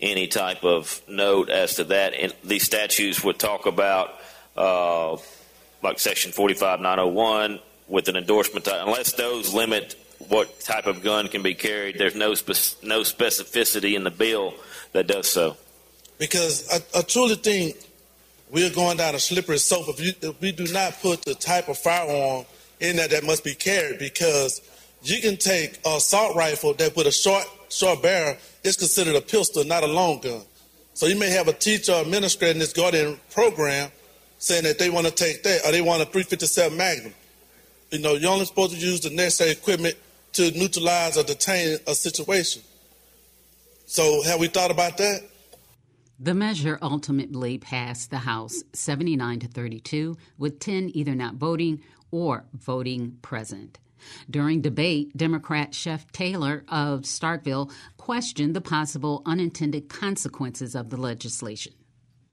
any 0.01 0.27
type 0.27 0.63
of 0.63 1.01
note 1.07 1.49
as 1.49 1.75
to 1.75 1.85
that. 1.85 2.13
And 2.13 2.33
these 2.43 2.63
statutes 2.63 3.23
would 3.23 3.39
talk 3.39 3.65
about, 3.65 4.13
uh, 4.55 5.17
like 5.81 5.99
Section 5.99 6.31
45901 6.31 7.59
with 7.87 8.07
an 8.07 8.15
endorsement, 8.15 8.67
unless 8.67 9.13
those 9.13 9.53
limit 9.53 9.95
what 10.19 10.59
type 10.59 10.87
of 10.87 11.03
gun 11.03 11.27
can 11.27 11.41
be 11.41 11.53
carried. 11.53 11.97
There's 11.97 12.15
no 12.15 12.33
spe- 12.33 12.83
no 12.83 13.01
specificity 13.01 13.95
in 13.95 14.03
the 14.03 14.11
bill 14.11 14.53
that 14.93 15.07
does 15.07 15.29
so. 15.29 15.57
Because 16.17 16.69
I, 16.71 16.99
I 16.99 17.01
truly 17.01 17.35
think 17.35 17.75
we're 18.49 18.69
going 18.69 18.97
down 18.97 19.15
a 19.15 19.19
slippery 19.19 19.57
slope 19.57 19.89
if, 19.89 19.99
you, 19.99 20.13
if 20.21 20.39
we 20.41 20.51
do 20.51 20.71
not 20.71 20.99
put 21.01 21.23
the 21.23 21.35
type 21.35 21.67
of 21.67 21.77
firearm 21.77 22.45
in 22.79 22.95
there 22.95 23.07
that 23.07 23.23
must 23.23 23.43
be 23.43 23.53
carried. 23.53 23.99
Because 23.99 24.61
you 25.03 25.21
can 25.21 25.37
take 25.37 25.79
a 25.85 25.97
assault 25.97 26.35
rifle 26.35 26.73
that 26.75 26.95
with 26.95 27.07
a 27.07 27.11
short 27.11 27.43
short 27.69 28.01
barrel 28.01 28.37
is 28.63 28.77
considered 28.77 29.15
a 29.15 29.21
pistol, 29.21 29.63
not 29.63 29.83
a 29.83 29.87
long 29.87 30.19
gun. 30.19 30.41
So 30.93 31.07
you 31.07 31.17
may 31.17 31.29
have 31.31 31.47
a 31.47 31.53
teacher 31.53 31.91
or 31.91 32.01
administrator 32.01 32.53
in 32.53 32.59
this 32.59 32.71
guardian 32.71 33.19
program 33.31 33.91
saying 34.39 34.63
that 34.63 34.79
they 34.79 34.89
want 34.89 35.07
to 35.07 35.11
take 35.11 35.43
that 35.43 35.65
or 35.65 35.71
they 35.71 35.81
want 35.81 36.01
a 36.01 36.05
357 36.05 36.77
Magnum. 36.77 37.13
You 37.91 37.99
know, 37.99 38.13
you're 38.13 38.31
only 38.31 38.45
supposed 38.45 38.73
to 38.73 38.79
use 38.79 39.01
the 39.01 39.09
necessary 39.09 39.51
equipment 39.51 39.95
to 40.35 40.51
neutralize 40.51 41.17
or 41.17 41.23
detain 41.23 41.77
a 41.87 41.95
situation. 41.95 42.61
So, 43.85 44.21
have 44.23 44.39
we 44.39 44.47
thought 44.47 44.71
about 44.71 44.97
that? 44.97 45.21
The 46.19 46.33
measure 46.33 46.77
ultimately 46.81 47.57
passed 47.57 48.09
the 48.09 48.19
House 48.19 48.63
79 48.73 49.39
to 49.39 49.47
32, 49.47 50.17
with 50.37 50.59
10 50.59 50.91
either 50.93 51.15
not 51.15 51.35
voting 51.35 51.81
or 52.11 52.45
voting 52.53 53.17
present. 53.21 53.79
During 54.29 54.61
debate, 54.61 55.15
Democrat 55.15 55.71
Cheikh 55.71 56.11
Taylor 56.11 56.63
of 56.67 57.01
Starkville 57.01 57.71
questioned 57.97 58.55
the 58.55 58.61
possible 58.61 59.21
unintended 59.25 59.89
consequences 59.89 60.75
of 60.75 60.89
the 60.89 60.97
legislation. 60.97 61.73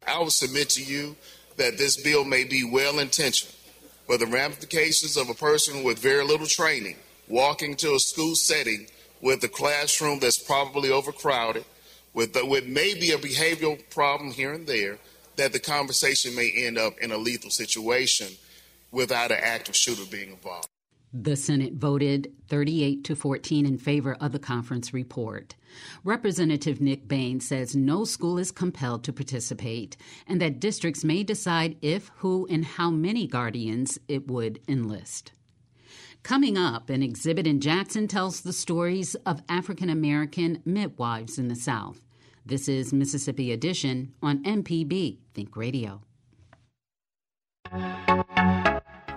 I 0.07 0.19
will 0.19 0.31
submit 0.31 0.71
to 0.71 0.83
you 0.83 1.17
that 1.57 1.79
this 1.79 2.01
bill 2.01 2.25
may 2.25 2.45
be 2.45 2.65
well 2.65 2.99
intentioned, 2.99 3.55
but 4.09 4.21
the 4.21 4.27
ramifications 4.27 5.17
of 5.17 5.29
a 5.29 5.35
person 5.35 5.83
with 5.83 5.99
very 5.99 6.25
little 6.25 6.47
training 6.47 6.97
walking 7.33 7.75
to 7.75 7.95
a 7.95 7.99
school 7.99 8.35
setting 8.35 8.87
with 9.23 9.43
a 9.43 9.49
classroom 9.49 10.19
that's 10.19 10.39
probably 10.39 10.91
overcrowded, 10.91 11.65
with, 12.13 12.35
the, 12.35 12.45
with 12.45 12.67
maybe 12.67 13.11
a 13.11 13.17
behavioral 13.17 13.79
problem 13.89 14.31
here 14.31 14.53
and 14.53 14.67
there, 14.67 14.99
that 15.37 15.55
the 15.55 15.59
conversation 15.59 16.35
may 16.35 16.53
end 16.55 16.77
up 16.77 16.99
in 16.99 17.11
a 17.11 17.17
lethal 17.17 17.49
situation 17.49 18.27
without 18.91 19.33
an 19.33 19.39
active 19.41 19.75
shooter 19.75 20.05
being 20.11 20.31
involved. 20.31 20.69
The 21.15 21.37
Senate 21.37 21.75
voted 21.75 22.33
38 22.49 23.03
to 23.05 23.17
14 23.17 23.65
in 23.65 23.79
favor 23.79 24.15
of 24.21 24.33
the 24.33 24.39
conference 24.39 24.93
report. 24.93 25.55
Representative 26.05 26.83
Nick 26.83 27.09
Bain 27.09 27.41
says 27.41 27.75
no 27.75 28.05
school 28.05 28.37
is 28.39 28.51
compelled 28.51 29.05
to 29.05 29.13
participate 29.13 29.97
and 30.27 30.41
that 30.43 30.61
districts 30.61 31.03
may 31.03 31.23
decide 31.23 31.77
if, 31.81 32.11
who, 32.17 32.47
and 32.51 32.65
how 32.65 32.91
many 32.91 33.27
guardians 33.27 33.99
it 34.07 34.29
would 34.29 34.61
enlist. 34.69 35.33
Coming 36.23 36.57
up, 36.57 36.89
an 36.89 37.03
exhibit 37.03 37.49
in 37.49 37.61
Jackson 37.61 38.07
tells 38.07 38.43
the 38.43 38.53
stories 38.53 39.17
of 39.27 39.43
African 39.49 39.89
American 39.89 40.63
midwives 40.65 41.37
in 41.37 41.49
the 41.49 41.57
South. 41.57 42.01
This 42.47 42.69
is 42.69 42.93
Mississippi 42.93 43.51
Edition 43.51 44.15
on 44.23 44.43
MPB 44.45 45.19
Think 45.35 45.57
Radio. 45.57 46.03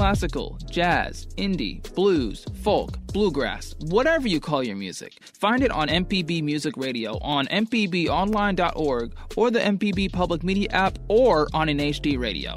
Classical, 0.00 0.56
jazz, 0.70 1.26
indie, 1.36 1.82
blues, 1.94 2.46
folk, 2.62 2.96
bluegrass, 3.08 3.74
whatever 3.80 4.26
you 4.26 4.40
call 4.40 4.62
your 4.62 4.74
music. 4.74 5.18
Find 5.22 5.62
it 5.62 5.70
on 5.70 5.88
MPB 5.88 6.42
Music 6.42 6.74
Radio 6.78 7.18
on 7.18 7.46
MPBOnline.org 7.48 9.14
or 9.36 9.50
the 9.50 9.58
MPB 9.58 10.10
Public 10.10 10.42
Media 10.42 10.70
app 10.70 10.98
or 11.08 11.48
on 11.52 11.68
an 11.68 11.76
HD 11.76 12.18
radio. 12.18 12.56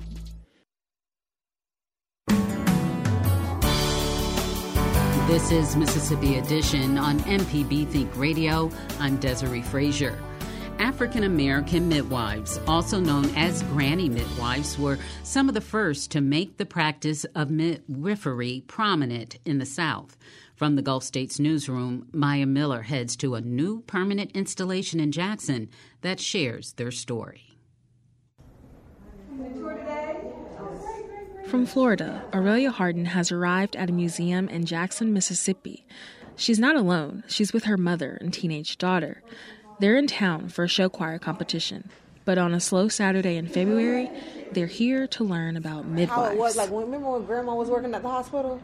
This 5.27 5.51
is 5.51 5.75
Mississippi 5.75 6.37
Edition 6.37 6.97
on 6.97 7.19
MPB 7.19 7.89
Think 7.89 8.15
Radio. 8.15 8.71
I'm 9.01 9.17
Desiree 9.17 9.63
Frazier. 9.63 10.17
African 10.83 11.23
American 11.23 11.87
midwives, 11.87 12.59
also 12.67 12.99
known 12.99 13.33
as 13.37 13.63
granny 13.63 14.09
midwives, 14.09 14.77
were 14.77 14.99
some 15.23 15.47
of 15.47 15.55
the 15.55 15.61
first 15.61 16.11
to 16.11 16.19
make 16.19 16.57
the 16.57 16.65
practice 16.65 17.23
of 17.35 17.49
midwifery 17.49 18.65
prominent 18.67 19.37
in 19.45 19.59
the 19.59 19.65
South. 19.65 20.17
From 20.57 20.75
the 20.75 20.81
Gulf 20.81 21.05
States 21.05 21.39
newsroom, 21.39 22.09
Maya 22.11 22.45
Miller 22.45 22.81
heads 22.81 23.15
to 23.17 23.35
a 23.35 23.41
new 23.41 23.79
permanent 23.83 24.31
installation 24.33 24.99
in 24.99 25.13
Jackson 25.13 25.69
that 26.01 26.19
shares 26.19 26.73
their 26.73 26.91
story. 26.91 27.57
From 31.47 31.65
Florida, 31.65 32.25
Aurelia 32.33 32.71
Harden 32.71 33.05
has 33.05 33.31
arrived 33.31 33.77
at 33.77 33.89
a 33.89 33.93
museum 33.93 34.49
in 34.49 34.65
Jackson, 34.65 35.13
Mississippi. 35.13 35.85
She's 36.35 36.59
not 36.59 36.75
alone, 36.75 37.23
she's 37.27 37.53
with 37.53 37.63
her 37.63 37.77
mother 37.77 38.17
and 38.19 38.33
teenage 38.33 38.77
daughter. 38.77 39.23
They're 39.83 39.97
in 39.97 40.07
town 40.07 40.47
for 40.47 40.63
a 40.63 40.69
show 40.69 40.87
choir 40.87 41.19
competition, 41.19 41.89
but 42.23 42.37
on 42.37 42.53
a 42.53 42.61
slow 42.61 42.87
Saturday 42.87 43.35
in 43.35 43.49
February, 43.49 44.09
they're 44.53 44.65
here 44.65 45.07
to 45.07 45.25
learn 45.25 45.57
about 45.57 45.85
midwives. 45.85 46.09
How 46.09 46.31
it 46.31 46.37
was 46.37 46.55
like 46.55 46.69
remember 46.71 47.09
when 47.11 47.25
Grandma 47.25 47.53
was 47.53 47.67
working 47.67 47.93
at 47.93 48.01
the 48.01 48.07
hospital? 48.07 48.61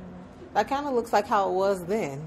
That 0.53 0.69
kind 0.69 0.85
of 0.85 0.93
looks 0.93 1.11
like 1.11 1.27
how 1.27 1.49
it 1.49 1.55
was 1.55 1.83
then. 1.83 2.23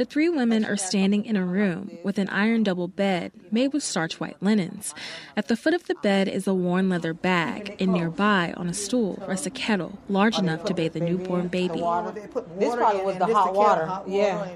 The 0.00 0.06
three 0.06 0.30
women 0.30 0.64
are 0.64 0.78
standing 0.78 1.26
in 1.26 1.36
a 1.36 1.44
room 1.44 1.98
with 2.02 2.16
an 2.16 2.30
iron 2.30 2.62
double 2.62 2.88
bed 2.88 3.32
made 3.50 3.74
with 3.74 3.82
starch 3.82 4.18
white 4.18 4.38
linens. 4.40 4.94
At 5.36 5.48
the 5.48 5.58
foot 5.58 5.74
of 5.74 5.88
the 5.88 5.94
bed 5.96 6.26
is 6.26 6.46
a 6.46 6.54
worn 6.54 6.88
leather 6.88 7.12
bag, 7.12 7.76
and 7.78 7.92
nearby 7.92 8.54
on 8.56 8.70
a 8.70 8.72
stool 8.72 9.22
rests 9.28 9.44
a 9.44 9.50
kettle 9.50 9.98
large 10.08 10.38
enough 10.38 10.64
to 10.64 10.72
bathe 10.72 10.96
a 10.96 11.00
newborn 11.00 11.48
baby. 11.48 11.74
This 11.74 12.74
probably 12.74 13.04
was 13.04 13.18
the 13.18 13.26
hot 13.26 13.52
water. 13.52 14.00
Yeah. 14.06 14.48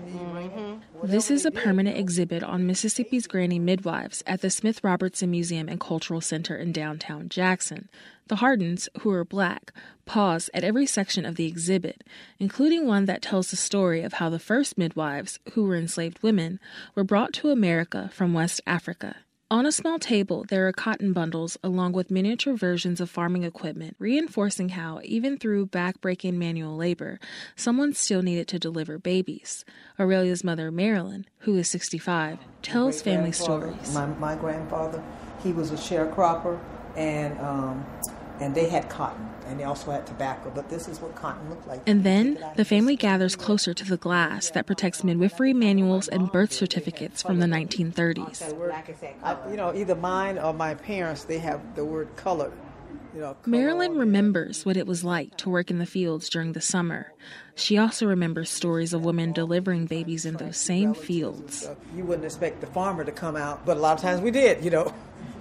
This 1.03 1.31
is 1.31 1.45
a 1.45 1.51
permanent 1.51 1.99
exhibit 1.99 2.43
on 2.43 2.67
Mississippi's 2.67 3.27
granny 3.27 3.59
midwives 3.59 4.23
at 4.27 4.41
the 4.41 4.49
Smith 4.49 4.83
Robertson 4.83 5.31
Museum 5.31 5.69
and 5.69 5.79
Cultural 5.79 6.23
Center 6.23 6.57
in 6.57 6.73
downtown 6.73 7.29
Jackson. 7.29 7.91
The 8.29 8.37
Hardens, 8.37 8.89
who 9.01 9.11
are 9.11 9.27
black, 9.27 9.75
pause 10.07 10.51
at 10.55 10.65
every 10.65 10.87
section 10.87 11.25
of 11.25 11.37
the 11.37 11.47
exhibit, 11.47 12.05
including 12.39 12.87
one 12.87 13.05
that 13.07 13.23
tells 13.23 13.51
the 13.51 13.57
story 13.57 14.03
of 14.03 14.15
how 14.15 14.29
the 14.29 14.39
first 14.39 14.79
midwives, 14.79 15.39
who 15.53 15.65
were 15.65 15.77
enslaved 15.77 16.23
women, 16.23 16.61
were 16.95 17.05
brought 17.05 17.33
to 17.35 17.51
America 17.51 18.11
from 18.13 18.35
West 18.35 18.61
Africa. 18.67 19.17
On 19.51 19.67
a 19.67 19.73
small 19.73 19.99
table, 19.99 20.45
there 20.49 20.67
are 20.67 20.73
cotton 20.73 21.13
bundles 21.13 21.59
along 21.63 21.93
with 21.93 22.11
miniature 22.11 22.57
versions 22.57 23.01
of 23.01 23.11
farming 23.11 23.45
equipment, 23.45 23.95
reinforcing 23.99 24.71
how, 24.71 25.01
even 25.05 25.39
through 25.39 25.67
backbreaking 25.67 26.35
manual 26.35 26.77
labor, 26.77 27.21
someone 27.55 27.93
still 27.93 28.23
needed 28.23 28.49
to 28.49 28.59
deliver 28.59 28.99
babies. 28.99 29.65
Aurelia's 30.01 30.43
mother, 30.43 30.71
Marilyn, 30.71 31.27
who 31.41 31.57
is 31.57 31.69
65, 31.69 32.39
tells 32.63 33.03
family 33.03 33.33
stories. 33.33 33.95
My, 33.95 34.07
my 34.07 34.35
grandfather, 34.35 35.01
he 35.43 35.53
was 35.53 35.71
a 35.71 35.77
sharecropper, 35.77 36.59
and 36.97 37.39
um, 37.39 37.87
and 38.41 38.55
they 38.55 38.69
had 38.69 38.89
cotton 38.89 39.29
and 39.47 39.61
they 39.61 39.65
also 39.65 39.91
had 39.91 40.07
tobacco 40.07 40.51
but 40.55 40.69
this 40.69 40.89
is 40.89 41.01
what 41.01 41.15
cotton 41.15 41.49
looked 41.51 41.67
like 41.67 41.81
and 41.87 42.05
then 42.05 42.43
the 42.57 42.65
family 42.65 42.97
gathers 42.97 43.37
closer 43.37 43.73
to 43.75 43.85
the 43.85 43.97
glass 43.97 44.51
that 44.51 44.67
protects 44.67 45.05
midwifery 45.05 45.53
manuals 45.53 46.09
and 46.09 46.31
birth 46.33 46.53
certificates 46.53 47.23
from 47.23 47.39
the 47.41 47.47
1930s 47.47 48.43
I, 49.23 49.51
you 49.51 49.57
know 49.57 49.75
either 49.75 49.95
mine 49.95 50.39
or 50.39 50.53
my 50.53 50.75
parents 50.75 51.25
they 51.25 51.39
have 51.39 51.75
the 51.75 51.85
word 51.85 52.15
colored 52.17 52.53
you 53.15 53.21
know, 53.21 53.37
Marilyn 53.47 53.97
remembers 53.97 54.67
what 54.67 54.77
it 54.77 54.89
was 54.89 55.05
like 55.05 55.37
to 55.37 55.49
work 55.49 55.71
in 55.71 55.79
the 55.79 55.87
fields 55.87 56.29
during 56.29 56.53
the 56.53 56.61
summer. 56.61 57.13
She 57.55 57.79
also 57.79 58.07
remembers 58.07 58.51
stories 58.51 58.93
of 58.93 59.05
women 59.05 59.33
delivering 59.33 59.87
babies 59.87 60.27
in 60.27 60.35
those 60.35 60.57
same 60.57 60.95
fields. 60.95 61.69
You 61.95 62.03
wouldn't 62.03 62.25
expect 62.25 62.61
the 62.61 62.67
farmer 62.67 63.05
to 63.05 63.13
come 63.13 63.37
out, 63.37 63.65
but 63.65 63.77
a 63.77 63.81
lot 63.81 63.97
of 63.97 64.03
times 64.03 64.21
we 64.21 64.33
did, 64.33 64.65
you 64.65 64.71
know 64.73 64.93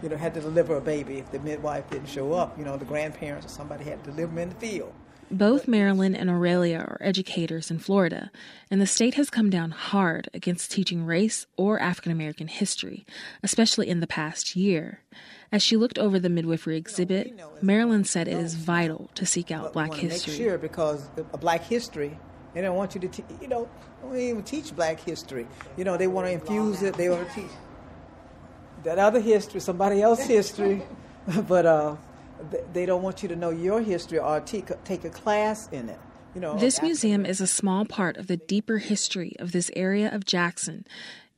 you 0.03 0.09
know, 0.09 0.17
had 0.17 0.33
to 0.33 0.41
deliver 0.41 0.75
a 0.75 0.81
baby 0.81 1.17
if 1.17 1.31
the 1.31 1.39
midwife 1.39 1.89
didn't 1.89 2.09
show 2.09 2.33
up. 2.33 2.57
You 2.59 2.65
know, 2.65 2.75
the 2.77 2.85
grandparents 2.85 3.45
or 3.45 3.49
somebody 3.49 3.85
had 3.85 4.03
to 4.03 4.11
deliver 4.11 4.27
them 4.27 4.37
in 4.39 4.49
the 4.49 4.55
field. 4.55 4.93
Both 5.31 5.67
Marilyn 5.67 6.13
and 6.13 6.29
Aurelia 6.29 6.79
are 6.79 6.97
educators 7.01 7.71
in 7.71 7.79
Florida, 7.79 8.29
and 8.69 8.79
the 8.79 8.85
state 8.85 9.15
has 9.15 9.31
come 9.31 9.49
down 9.49 9.71
hard 9.71 10.29
against 10.33 10.71
teaching 10.71 11.05
race 11.05 11.47
or 11.57 11.79
African 11.79 12.11
American 12.11 12.47
history, 12.47 13.05
especially 13.41 13.87
in 13.87 13.99
the 13.99 14.05
past 14.05 14.55
year. 14.55 14.99
As 15.51 15.63
she 15.63 15.77
looked 15.77 15.97
over 15.97 16.19
the 16.19 16.29
midwifery 16.29 16.77
exhibit, 16.77 17.33
Marilyn 17.61 18.03
said 18.03 18.27
it 18.27 18.37
is 18.37 18.53
vital 18.55 19.09
to 19.15 19.25
seek 19.25 19.49
out 19.49 19.73
black 19.73 19.93
history. 19.93 20.33
Make 20.33 20.41
sure 20.41 20.57
because 20.57 21.09
a 21.31 21.37
black 21.37 21.63
history, 21.63 22.19
they 22.53 22.61
don't 22.61 22.75
want 22.75 22.93
you 22.93 23.01
to, 23.01 23.07
te- 23.07 23.23
you 23.41 23.47
know, 23.47 23.69
don't 24.03 24.15
even 24.15 24.43
teach 24.43 24.75
black 24.75 24.99
history. 24.99 25.47
You 25.77 25.83
know, 25.83 25.97
they 25.97 26.07
want 26.07 26.27
to 26.27 26.31
infuse 26.31 26.83
it. 26.83 26.95
They 26.95 27.09
want 27.09 27.27
to 27.27 27.33
teach 27.33 27.51
that 28.83 28.99
other 28.99 29.19
history, 29.19 29.59
somebody 29.59 30.01
else's 30.01 30.27
history, 30.27 30.83
but 31.47 31.65
uh, 31.65 31.95
they 32.73 32.85
don't 32.85 33.01
want 33.01 33.23
you 33.23 33.29
to 33.29 33.35
know 33.35 33.49
your 33.49 33.81
history 33.81 34.19
or 34.19 34.39
take 34.41 34.69
a, 34.69 34.75
take 34.83 35.03
a 35.05 35.09
class 35.09 35.69
in 35.71 35.89
it. 35.89 35.99
You 36.35 36.41
know, 36.41 36.57
this 36.57 36.81
museum 36.81 37.25
is 37.25 37.39
a 37.41 37.47
small 37.47 37.85
part 37.85 38.17
of 38.17 38.27
the 38.27 38.37
deeper 38.37 38.77
history 38.79 39.35
of 39.37 39.51
this 39.51 39.69
area 39.75 40.13
of 40.13 40.25
Jackson. 40.25 40.85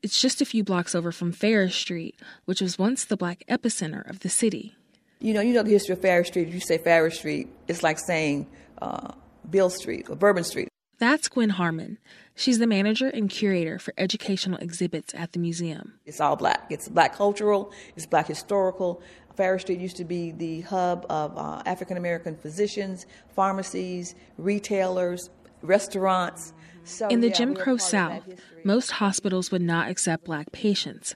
It's 0.02 0.22
just 0.22 0.40
a 0.40 0.46
few 0.46 0.64
blocks 0.64 0.96
over 0.96 1.12
from 1.12 1.32
Farish 1.32 1.80
Street, 1.82 2.16
which 2.46 2.62
was 2.62 2.80
once 2.80 3.04
the 3.04 3.18
black 3.18 3.44
epicenter 3.50 4.10
of 4.10 4.20
the 4.20 4.30
city. 4.30 4.76
You 5.20 5.34
know, 5.34 5.42
you 5.42 5.54
know 5.54 5.64
the 5.64 5.72
history 5.72 5.94
of 5.94 6.02
Farish 6.02 6.28
Street. 6.28 6.48
If 6.48 6.54
you 6.54 6.60
say 6.62 6.78
Farish 6.78 7.18
Street, 7.18 7.50
it's 7.68 7.84
like 7.84 8.00
saying 8.00 8.48
uh, 8.82 9.12
Beale 9.50 9.70
Street 9.70 10.10
or 10.10 10.16
Bourbon 10.16 10.44
Street. 10.44 10.70
That's 10.98 11.28
Gwen 11.28 11.52
Harmon. 11.52 11.98
She's 12.36 12.60
the 12.60 12.68
manager 12.68 13.08
and 13.08 13.30
curator 13.30 13.80
for 13.80 13.94
educational 13.98 14.60
exhibits 14.60 15.14
at 15.14 15.34
the 15.34 15.40
museum. 15.40 15.94
It's 16.06 16.20
all 16.20 16.36
black. 16.36 16.68
It's 16.70 16.90
black 16.90 17.16
cultural, 17.16 17.72
it's 17.96 18.06
black 18.06 18.28
historical. 18.28 19.02
Farish 19.36 19.64
Street 19.64 19.80
used 19.80 19.98
to 19.98 20.06
be 20.06 20.32
the 20.32 20.62
hub 20.62 21.06
of 21.10 21.38
uh, 21.38 21.62
African 21.66 21.98
American 21.98 22.38
physicians, 22.38 23.06
pharmacies, 23.36 24.16
retailers, 24.38 25.30
restaurants. 25.62 26.54
So, 26.86 27.08
In 27.08 27.20
the 27.20 27.30
yeah, 27.30 27.34
Jim 27.34 27.56
Crow 27.56 27.78
South, 27.78 28.24
most 28.64 28.92
hospitals 28.92 29.52
would 29.52 29.62
not 29.62 29.90
accept 29.90 30.26
black 30.26 30.52
patients. 30.52 31.16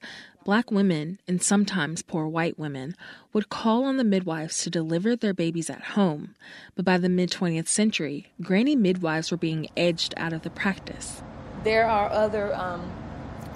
Black 0.49 0.71
women, 0.71 1.19
and 1.27 1.43
sometimes 1.43 2.01
poor 2.01 2.25
white 2.25 2.57
women, 2.57 2.95
would 3.33 3.49
call 3.49 3.83
on 3.83 3.97
the 3.97 4.03
midwives 4.03 4.63
to 4.63 4.71
deliver 4.71 5.15
their 5.15 5.31
babies 5.31 5.69
at 5.69 5.93
home, 5.93 6.33
but 6.73 6.83
by 6.83 6.97
the 6.97 7.07
mid 7.07 7.29
20th 7.29 7.67
century, 7.67 8.31
granny 8.41 8.75
midwives 8.75 9.29
were 9.29 9.37
being 9.37 9.67
edged 9.77 10.11
out 10.17 10.33
of 10.33 10.41
the 10.41 10.49
practice. 10.49 11.21
There 11.63 11.85
are 11.85 12.09
other 12.09 12.51
um, 12.55 12.91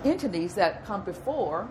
entities 0.05 0.53
that 0.53 0.85
come 0.85 1.03
before 1.03 1.67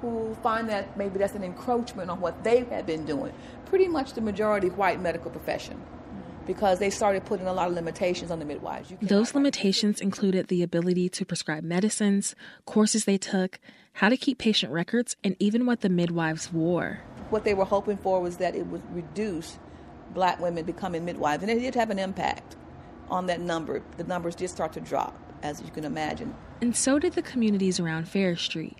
who 0.00 0.32
find 0.44 0.68
that 0.68 0.96
maybe 0.96 1.18
that's 1.18 1.34
an 1.34 1.42
encroachment 1.42 2.08
on 2.08 2.20
what 2.20 2.44
they 2.44 2.62
have 2.62 2.86
been 2.86 3.04
doing. 3.04 3.32
Pretty 3.66 3.88
much 3.88 4.12
the 4.12 4.20
majority 4.20 4.68
white 4.68 5.00
medical 5.00 5.32
profession 5.32 5.82
because 6.46 6.78
they 6.78 6.90
started 6.90 7.24
putting 7.24 7.46
a 7.46 7.52
lot 7.52 7.68
of 7.68 7.74
limitations 7.74 8.30
on 8.30 8.38
the 8.38 8.44
midwives. 8.44 8.92
Those 9.00 9.34
limitations 9.34 10.00
included 10.00 10.48
the 10.48 10.62
ability 10.62 11.08
to 11.10 11.24
prescribe 11.24 11.64
medicines, 11.64 12.34
courses 12.64 13.04
they 13.04 13.18
took, 13.18 13.58
how 13.94 14.08
to 14.08 14.16
keep 14.16 14.38
patient 14.38 14.72
records, 14.72 15.16
and 15.22 15.36
even 15.38 15.66
what 15.66 15.80
the 15.80 15.88
midwives 15.88 16.52
wore. 16.52 17.00
What 17.30 17.44
they 17.44 17.54
were 17.54 17.64
hoping 17.64 17.96
for 17.96 18.20
was 18.20 18.38
that 18.38 18.54
it 18.54 18.66
would 18.66 18.82
reduce 18.94 19.58
black 20.14 20.40
women 20.40 20.64
becoming 20.64 21.04
midwives, 21.04 21.42
and 21.42 21.50
it 21.50 21.60
did 21.60 21.74
have 21.74 21.90
an 21.90 21.98
impact 21.98 22.56
on 23.08 23.26
that 23.26 23.40
number. 23.40 23.82
The 23.96 24.04
numbers 24.04 24.34
did 24.34 24.50
start 24.50 24.72
to 24.74 24.80
drop, 24.80 25.18
as 25.42 25.60
you 25.60 25.70
can 25.70 25.84
imagine. 25.84 26.34
And 26.60 26.76
so 26.76 26.98
did 26.98 27.14
the 27.14 27.22
communities 27.22 27.78
around 27.80 28.08
Farish 28.08 28.44
Street. 28.44 28.78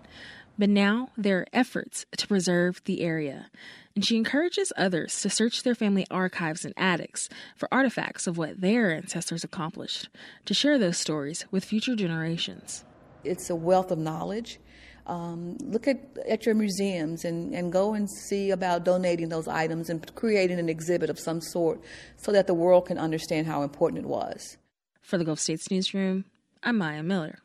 But 0.57 0.69
now 0.69 1.09
there 1.17 1.39
are 1.39 1.47
efforts 1.51 2.05
to 2.15 2.27
preserve 2.27 2.81
the 2.85 3.01
area 3.01 3.49
and 3.95 4.05
she 4.05 4.17
encourages 4.17 4.73
others 4.75 5.21
to 5.21 5.29
search 5.29 5.63
their 5.63 5.75
family 5.75 6.05
archives 6.09 6.65
and 6.65 6.73
attics 6.77 7.29
for 7.55 7.67
artifacts 7.71 8.27
of 8.27 8.37
what 8.37 8.59
their 8.61 8.91
ancestors 8.93 9.43
accomplished, 9.43 10.09
to 10.45 10.53
share 10.53 10.79
those 10.79 10.97
stories 10.97 11.45
with 11.51 11.63
future 11.63 11.95
generations. 11.95 12.83
It's 13.23 13.49
a 13.49 13.55
wealth 13.55 13.91
of 13.91 13.99
knowledge. 13.99 14.59
Um, 15.05 15.57
look 15.59 15.87
at, 15.87 15.99
at 16.27 16.45
your 16.45 16.55
museums 16.55 17.25
and, 17.25 17.53
and 17.53 17.71
go 17.71 17.93
and 17.93 18.09
see 18.09 18.51
about 18.51 18.85
donating 18.85 19.29
those 19.29 19.47
items 19.47 19.89
and 19.89 20.15
creating 20.15 20.59
an 20.59 20.69
exhibit 20.69 21.09
of 21.09 21.19
some 21.19 21.41
sort 21.41 21.81
so 22.15 22.31
that 22.31 22.47
the 22.47 22.53
world 22.53 22.87
can 22.87 22.97
understand 22.97 23.45
how 23.45 23.63
important 23.63 24.05
it 24.05 24.07
was. 24.07 24.57
For 25.01 25.17
the 25.17 25.25
Gulf 25.25 25.39
States 25.39 25.69
Newsroom, 25.69 26.25
I'm 26.63 26.77
Maya 26.77 27.03
Miller. 27.03 27.42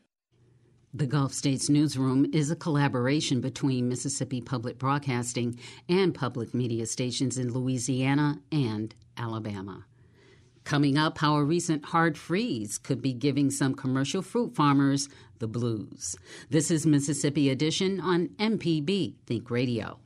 The 0.94 1.06
Gulf 1.06 1.34
States 1.34 1.68
Newsroom 1.68 2.30
is 2.32 2.50
a 2.50 2.56
collaboration 2.56 3.42
between 3.42 3.90
Mississippi 3.90 4.40
Public 4.40 4.78
Broadcasting 4.78 5.58
and 5.86 6.14
public 6.14 6.54
media 6.54 6.86
stations 6.86 7.36
in 7.36 7.52
Louisiana 7.52 8.40
and 8.50 8.94
Alabama. 9.18 9.84
Coming 10.64 10.96
up, 10.96 11.18
how 11.18 11.34
a 11.34 11.44
recent 11.44 11.84
hard 11.84 12.16
freeze 12.16 12.78
could 12.78 13.02
be 13.02 13.12
giving 13.12 13.50
some 13.50 13.74
commercial 13.74 14.22
fruit 14.22 14.54
farmers 14.54 15.10
the 15.40 15.46
blues. 15.46 16.16
This 16.48 16.70
is 16.70 16.86
Mississippi 16.86 17.50
Edition 17.50 18.00
on 18.00 18.28
MPB 18.38 19.16
Think 19.26 19.50
Radio. 19.50 19.98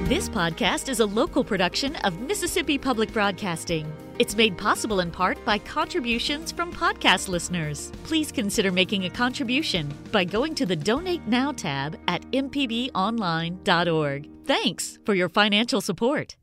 This 0.08 0.30
podcast 0.30 0.90
is 0.90 1.00
a 1.00 1.06
local 1.06 1.44
production 1.44 1.96
of 1.98 2.20
Mississippi 2.20 2.80
Public 2.80 3.14
Broadcasting. 3.14 3.92
It's 4.18 4.36
made 4.36 4.58
possible 4.58 5.00
in 5.00 5.12
part 5.12 5.44
by 5.46 5.60
contributions 5.60 6.52
from 6.52 6.74
podcast 6.74 7.30
listeners. 7.30 7.92
Please 8.04 8.32
consider 8.32 8.72
making 8.72 9.06
a 9.06 9.10
contribution 9.10 9.88
by 10.12 10.24
going 10.24 10.56
to 10.56 10.66
the 10.66 10.76
Donate 10.76 11.26
Now 11.28 11.52
tab 11.52 12.00
at 12.08 12.24
mpbonline.org. 12.32 14.30
Thanks 14.46 14.98
for 15.06 15.14
your 15.14 15.30
financial 15.30 15.82
support. 15.82 16.36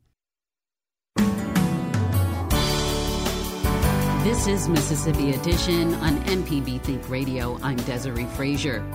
This 4.27 4.45
is 4.45 4.67
Mississippi 4.67 5.31
Edition 5.31 5.93
on 5.93 6.17
MPB 6.25 6.81
Think 6.81 7.09
Radio. 7.09 7.57
I'm 7.61 7.77
Desiree 7.77 8.25
Frazier. 8.25 8.85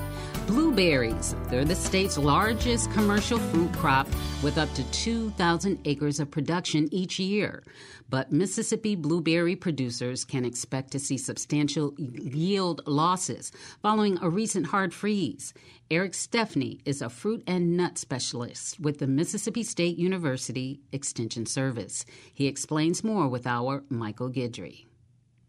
Blueberries. 0.46 1.35
They're 1.48 1.64
the 1.64 1.74
state's 1.74 2.18
largest 2.18 2.92
commercial 2.92 3.38
fruit 3.38 3.72
crop 3.72 4.07
with 4.42 4.59
up 4.59 4.70
to 4.74 4.85
2,000 4.90 5.80
acres 5.87 6.20
of 6.20 6.30
production 6.30 6.87
each 6.92 7.18
year. 7.18 7.64
But 8.11 8.30
Mississippi 8.30 8.94
blueberry 8.94 9.57
producers 9.57 10.26
can 10.26 10.44
expect 10.44 10.90
to 10.90 10.98
see 10.98 11.16
substantial 11.16 11.94
yield 11.96 12.83
losses 12.87 13.52
following 13.80 14.18
a 14.20 14.28
recent 14.28 14.66
hard 14.66 14.92
freeze. 14.92 15.54
Eric 15.90 16.12
Stafne 16.12 16.83
is 16.85 17.00
a 17.00 17.09
fruit 17.09 17.42
and 17.46 17.74
nut 17.74 17.96
specialist 17.96 18.78
with 18.80 18.98
the 18.98 19.07
Mississippi 19.07 19.62
State 19.62 19.96
University 19.96 20.83
Extension 20.92 21.46
Service. 21.46 22.04
He 22.35 22.46
explains 22.46 23.02
more 23.02 23.28
with 23.28 23.46
our 23.46 23.83
Michael 23.88 24.28
Guidry 24.28 24.85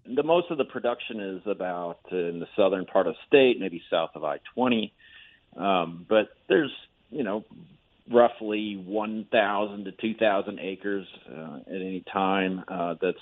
the 0.06 0.24
most 0.24 0.52
of 0.52 0.58
the 0.58 0.66
production 0.66 1.20
is 1.20 1.42
about 1.46 2.00
in 2.12 2.40
the 2.40 2.48
southern 2.56 2.86
part 2.86 3.08
of 3.08 3.16
state, 3.28 3.60
maybe 3.60 3.82
south 3.90 4.12
of 4.16 4.24
I 4.24 4.40
twenty. 4.54 4.94
Um, 5.56 6.06
but 6.08 6.30
there's 6.50 6.72
you 7.10 7.24
know 7.24 7.44
roughly 8.12 8.76
one 8.76 9.26
thousand 9.32 9.86
to 9.86 9.92
two 9.92 10.14
thousand 10.16 10.60
acres 10.60 11.08
uh, 11.30 11.60
at 11.68 11.76
any 11.76 12.04
time 12.12 12.64
uh, 12.68 12.96
that's 13.02 13.18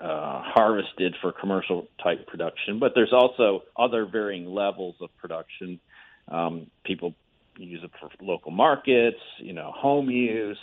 uh, 0.00 0.42
harvested 0.42 1.14
for 1.20 1.32
commercial 1.32 1.86
type 2.02 2.26
production. 2.26 2.78
But 2.78 2.92
there's 2.94 3.12
also 3.12 3.62
other 3.76 4.06
varying 4.06 4.46
levels 4.46 4.96
of 5.00 5.10
production. 5.18 5.80
Um, 6.28 6.68
people 6.84 7.14
use 7.58 7.80
it 7.82 7.90
for 8.00 8.08
local 8.24 8.50
markets, 8.50 9.20
you 9.38 9.52
know, 9.52 9.72
home 9.74 10.08
use, 10.08 10.58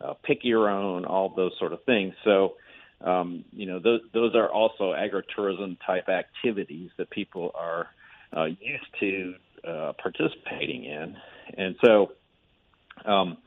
uh, 0.00 0.14
pick 0.22 0.40
your 0.42 0.68
own, 0.68 1.04
all 1.04 1.32
those 1.34 1.52
sort 1.58 1.72
of 1.72 1.82
things. 1.84 2.14
So 2.24 2.54
um, 3.00 3.44
you 3.52 3.66
know, 3.66 3.78
those, 3.78 4.00
those 4.12 4.34
are 4.34 4.50
also 4.50 4.94
agritourism 4.94 5.76
type 5.84 6.08
activities 6.08 6.90
that 6.98 7.10
people 7.10 7.52
are 7.54 7.88
uh, 8.36 8.44
used 8.44 8.86
to 9.00 9.34
uh, 9.66 9.92
participating 10.00 10.84
in. 10.84 11.16
And 11.56 11.76
so 11.84 12.12
um, 13.04 13.38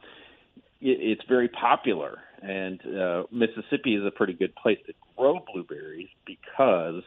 it, 0.82 1.00
it's 1.02 1.22
very 1.28 1.48
popular. 1.50 2.20
And 2.42 2.80
uh, 2.86 3.24
Mississippi 3.32 3.96
is 3.96 4.06
a 4.06 4.12
pretty 4.12 4.34
good 4.34 4.56
place 4.56 4.80
to 4.88 4.94
grow 5.18 5.44
blueberries 5.52 6.10
because 6.26 7.04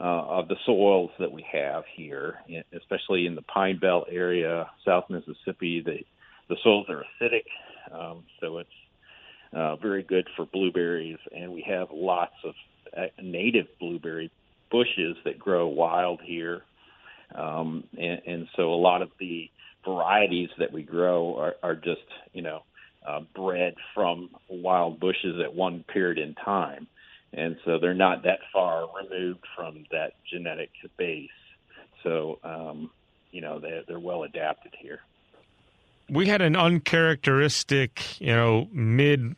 uh, 0.00 0.04
of 0.04 0.48
the 0.48 0.56
soils 0.64 1.10
that 1.18 1.30
we 1.30 1.44
have 1.52 1.84
here, 1.94 2.36
especially 2.74 3.26
in 3.26 3.34
the 3.34 3.42
Pine 3.42 3.78
Belt 3.78 4.06
area, 4.10 4.70
South 4.86 5.04
Mississippi. 5.10 5.82
The, 5.84 5.98
the 6.48 6.56
soils 6.62 6.86
are 6.88 7.04
acidic, 7.20 7.44
um, 7.92 8.24
so 8.40 8.58
it's 8.58 8.70
uh, 9.52 9.76
very 9.76 10.02
good 10.02 10.28
for 10.36 10.46
blueberries, 10.46 11.18
and 11.34 11.52
we 11.52 11.62
have 11.62 11.88
lots 11.92 12.34
of 12.44 12.54
uh, 12.96 13.06
native 13.22 13.66
blueberry 13.78 14.30
bushes 14.70 15.16
that 15.24 15.38
grow 15.38 15.66
wild 15.66 16.20
here. 16.22 16.62
Um, 17.34 17.84
and, 17.98 18.20
and 18.26 18.48
so 18.56 18.72
a 18.72 18.76
lot 18.76 19.02
of 19.02 19.10
the 19.18 19.50
varieties 19.84 20.50
that 20.58 20.72
we 20.72 20.82
grow 20.82 21.36
are, 21.36 21.56
are 21.62 21.74
just, 21.74 22.00
you 22.32 22.42
know, 22.42 22.62
uh, 23.06 23.20
bred 23.34 23.74
from 23.94 24.30
wild 24.48 25.00
bushes 25.00 25.40
at 25.40 25.54
one 25.54 25.84
period 25.84 26.18
in 26.18 26.34
time. 26.34 26.86
And 27.32 27.56
so 27.64 27.78
they're 27.78 27.94
not 27.94 28.24
that 28.24 28.40
far 28.52 28.88
removed 28.94 29.44
from 29.56 29.84
that 29.90 30.12
genetic 30.30 30.70
base. 30.98 31.30
So, 32.02 32.38
um, 32.44 32.90
you 33.30 33.40
know, 33.40 33.58
they're, 33.58 33.82
they're 33.88 33.98
well 33.98 34.24
adapted 34.24 34.72
here. 34.78 35.00
We 36.10 36.26
had 36.26 36.42
an 36.42 36.56
uncharacteristic, 36.56 38.20
you 38.20 38.34
know, 38.34 38.68
mid 38.72 39.34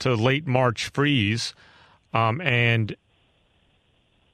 to 0.00 0.14
late 0.14 0.46
March 0.46 0.88
freeze, 0.88 1.54
um, 2.12 2.40
and 2.40 2.94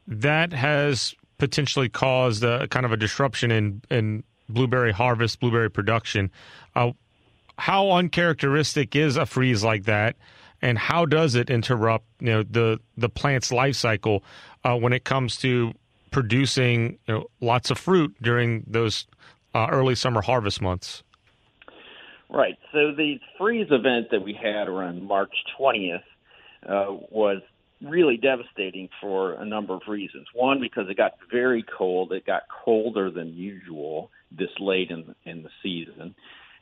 that 0.07 0.53
has 0.53 1.15
potentially 1.39 1.89
caused 1.89 2.45
a 2.45 2.69
kind 2.69 2.87
of 2.87 2.93
a 2.93 2.97
disruption 2.97 3.51
in 3.51 3.83
in 3.91 4.25
blueberry 4.49 4.93
harvest, 4.93 5.41
blueberry 5.41 5.71
production. 5.71 6.31
Uh, 6.75 6.93
how 7.59 7.91
uncharacteristic 7.93 8.95
is 8.97 9.17
a 9.17 9.27
freeze 9.27 9.63
like 9.63 9.85
that, 9.85 10.17
and 10.61 10.79
how 10.79 11.05
does 11.05 11.35
it 11.35 11.51
interrupt 11.51 12.07
you 12.21 12.27
know 12.27 12.43
the 12.43 12.81
the 12.97 13.09
plant's 13.09 13.53
life 13.53 13.77
cycle 13.77 14.23
uh, 14.65 14.77
when 14.77 14.93
it 14.93 15.05
comes 15.05 15.37
to 15.39 15.73
producing 16.11 16.99
you 17.09 17.15
know, 17.15 17.27
lots 17.41 17.71
of 17.71 17.79
fruit 17.79 18.15
during 18.23 18.65
those 18.67 19.07
uh, 19.55 19.69
early 19.71 19.95
summer 19.95 20.23
harvest 20.23 20.61
months? 20.61 21.03
Right. 22.31 22.59
So 22.73 22.93
the 22.93 23.17
freeze 23.39 23.69
event 23.71 24.09
that 24.11 24.23
we 24.23 24.33
had 24.35 24.69
around 24.69 25.03
March 25.03 25.33
20th 25.59 26.03
uh, 26.67 26.93
was 27.11 27.43
really 27.83 28.17
devastating 28.17 28.89
for 29.01 29.35
a 29.35 29.45
number 29.45 29.75
of 29.75 29.83
reasons. 29.89 30.27
One, 30.35 30.61
because 30.61 30.89
it 30.89 30.97
got 30.97 31.13
very 31.31 31.65
cold. 31.77 32.13
It 32.13 32.27
got 32.27 32.43
colder 32.65 33.11
than 33.11 33.35
usual 33.35 34.11
this 34.31 34.49
late 34.59 34.91
in, 34.91 35.15
in 35.25 35.43
the 35.43 35.51
season. 35.63 36.15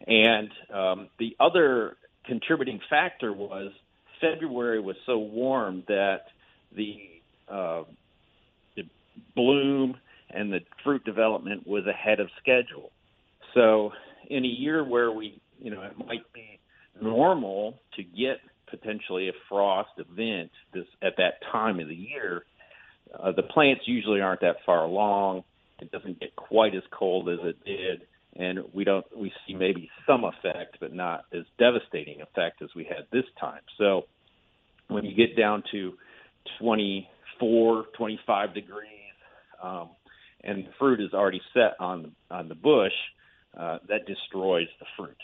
And 0.07 0.51
um, 0.73 1.09
the 1.19 1.37
other 1.39 1.97
contributing 2.27 2.81
factor 2.91 3.33
was 3.33 3.73
February 4.21 4.81
was 4.81 4.97
so 5.07 5.19
warm 5.19 5.85
that 5.89 6.27
the, 6.75 6.97
uh, 7.49 7.83
the 8.77 8.85
bloom 9.35 9.97
and 10.31 10.53
the 10.53 10.61
fruit 10.83 11.05
development 11.05 11.67
was 11.67 11.87
ahead 11.87 12.21
of 12.21 12.29
schedule. 12.41 12.91
So, 13.55 13.93
in 14.31 14.45
a 14.45 14.49
year 14.49 14.83
where 14.83 15.11
we, 15.11 15.42
you 15.63 15.71
know, 15.71 15.83
it 15.83 15.97
might 15.99 16.31
be 16.33 16.59
normal 17.01 17.81
to 17.97 18.03
get 18.03 18.39
potentially 18.69 19.29
a 19.29 19.33
frost 19.49 19.91
event 19.99 20.51
this 20.75 20.87
at 21.03 21.17
that 21.19 21.35
time 21.51 21.79
of 21.79 21.89
the 21.89 21.95
year, 21.95 22.45
uh, 23.19 23.33
the 23.33 23.43
plants 23.43 23.83
usually 23.87 24.21
aren't 24.21 24.41
that 24.41 24.57
far 24.67 24.85
along. 24.85 25.45
It 25.81 25.93
doesn't 25.93 26.21
get 26.21 26.35
quite 26.37 26.75
as 26.75 26.83
cold 26.91 27.29
as 27.29 27.39
it 27.43 27.65
did, 27.65 28.03
and 28.37 28.61
we 28.73 28.85
don't 28.85 29.05
we 29.17 29.33
see 29.47 29.55
maybe 29.55 29.91
some 30.07 30.25
effect, 30.25 30.79
but 30.81 30.95
not 30.95 31.25
as 31.33 31.43
devastating 31.59 32.23
effect 32.23 32.63
as 32.63 32.71
we 32.75 32.85
had 32.85 33.07
this 33.13 33.25
time. 33.41 33.61
So 33.79 34.03
when 34.89 35.05
you 35.05 35.15
get 35.15 35.37
down 35.37 35.63
to 35.73 35.95
24, 36.61 37.85
25 37.97 38.55
degrees, 38.55 38.89
um, 39.63 39.91
and 40.45 40.65
the 40.65 40.71
fruit 40.79 41.01
is 41.01 41.13
already 41.13 41.43
set 41.53 41.75
on 41.79 42.13
on 42.31 42.49
the 42.49 42.55
bush, 42.55 42.93
uh, 43.59 43.79
that 43.89 44.07
destroys 44.07 44.69
the 44.79 44.87
fruit. 44.97 45.17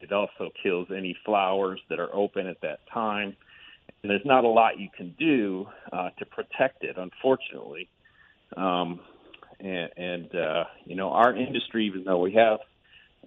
It 0.00 0.12
also 0.12 0.50
kills 0.62 0.88
any 0.90 1.16
flowers 1.24 1.80
that 1.88 2.00
are 2.00 2.14
open 2.14 2.46
at 2.46 2.60
that 2.62 2.80
time. 2.92 3.36
And 4.02 4.10
there's 4.10 4.24
not 4.24 4.44
a 4.44 4.48
lot 4.48 4.78
you 4.78 4.88
can 4.96 5.14
do 5.18 5.66
uh, 5.92 6.10
to 6.18 6.26
protect 6.26 6.84
it, 6.84 6.96
unfortunately. 6.96 7.88
Um, 8.56 9.00
and, 9.58 9.90
and 9.96 10.34
uh, 10.34 10.64
you 10.84 10.96
know, 10.96 11.10
our 11.10 11.36
industry, 11.36 11.86
even 11.86 12.04
though 12.04 12.20
we 12.20 12.32
have 12.32 12.60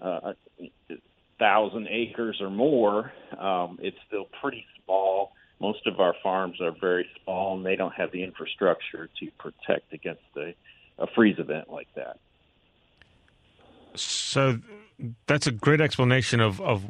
uh, 0.01 0.33
a 0.59 0.95
thousand 1.39 1.87
acres 1.89 2.37
or 2.41 2.49
more, 2.49 3.11
um, 3.37 3.77
it's 3.81 3.97
still 4.07 4.25
pretty 4.41 4.65
small. 4.83 5.31
Most 5.59 5.85
of 5.87 5.99
our 5.99 6.15
farms 6.23 6.59
are 6.61 6.73
very 6.79 7.07
small, 7.23 7.55
and 7.55 7.65
they 7.65 7.75
don't 7.75 7.93
have 7.93 8.11
the 8.11 8.23
infrastructure 8.23 9.09
to 9.19 9.31
protect 9.37 9.93
against 9.93 10.21
a, 10.37 10.55
a 10.97 11.07
freeze 11.15 11.37
event 11.37 11.69
like 11.69 11.87
that. 11.95 12.17
So 13.95 14.59
that's 15.27 15.47
a 15.47 15.51
great 15.51 15.81
explanation 15.81 16.39
of, 16.39 16.61
of 16.61 16.85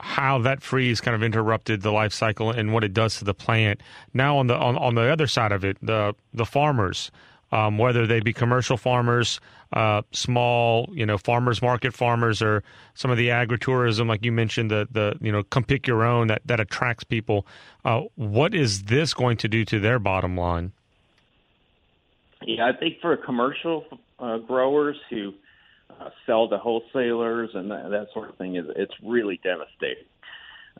how 0.00 0.38
that 0.38 0.62
freeze 0.62 1.00
kind 1.00 1.14
of 1.14 1.22
interrupted 1.22 1.82
the 1.82 1.92
life 1.92 2.12
cycle 2.12 2.50
and 2.50 2.72
what 2.72 2.84
it 2.84 2.94
does 2.94 3.18
to 3.18 3.24
the 3.24 3.34
plant. 3.34 3.80
Now 4.14 4.38
on 4.38 4.46
the 4.46 4.56
on, 4.56 4.76
on 4.76 4.94
the 4.94 5.02
other 5.02 5.26
side 5.26 5.52
of 5.52 5.64
it, 5.64 5.76
the 5.82 6.14
the 6.32 6.46
farmers, 6.46 7.10
um, 7.52 7.78
whether 7.78 8.06
they 8.06 8.20
be 8.20 8.32
commercial 8.32 8.76
farmers, 8.76 9.40
uh, 9.72 10.02
small 10.12 10.88
you 10.92 11.04
know 11.04 11.18
farmers 11.18 11.60
market 11.60 11.92
farmers, 11.92 12.40
or 12.40 12.62
some 12.94 13.10
of 13.10 13.18
the 13.18 13.28
agritourism, 13.28 14.08
like 14.08 14.24
you 14.24 14.32
mentioned, 14.32 14.70
the 14.70 14.88
the 14.90 15.16
you 15.20 15.30
know 15.30 15.42
come 15.44 15.64
pick 15.64 15.86
your 15.86 16.02
own 16.02 16.28
that 16.28 16.42
that 16.46 16.60
attracts 16.60 17.04
people. 17.04 17.46
Uh, 17.84 18.02
what 18.16 18.54
is 18.54 18.84
this 18.84 19.12
going 19.12 19.36
to 19.36 19.48
do 19.48 19.64
to 19.66 19.78
their 19.78 19.98
bottom 19.98 20.36
line? 20.36 20.72
Yeah, 22.42 22.66
I 22.66 22.72
think 22.72 23.00
for 23.02 23.14
commercial 23.18 23.84
uh, 24.18 24.38
growers 24.38 24.96
who 25.10 25.34
uh, 26.00 26.10
sell 26.26 26.48
to 26.48 26.58
wholesalers 26.58 27.50
and 27.54 27.70
that, 27.70 27.90
that 27.90 28.08
sort 28.12 28.30
of 28.30 28.36
thing 28.36 28.56
is 28.56 28.66
it's 28.76 28.94
really 29.02 29.40
devastating 29.42 30.04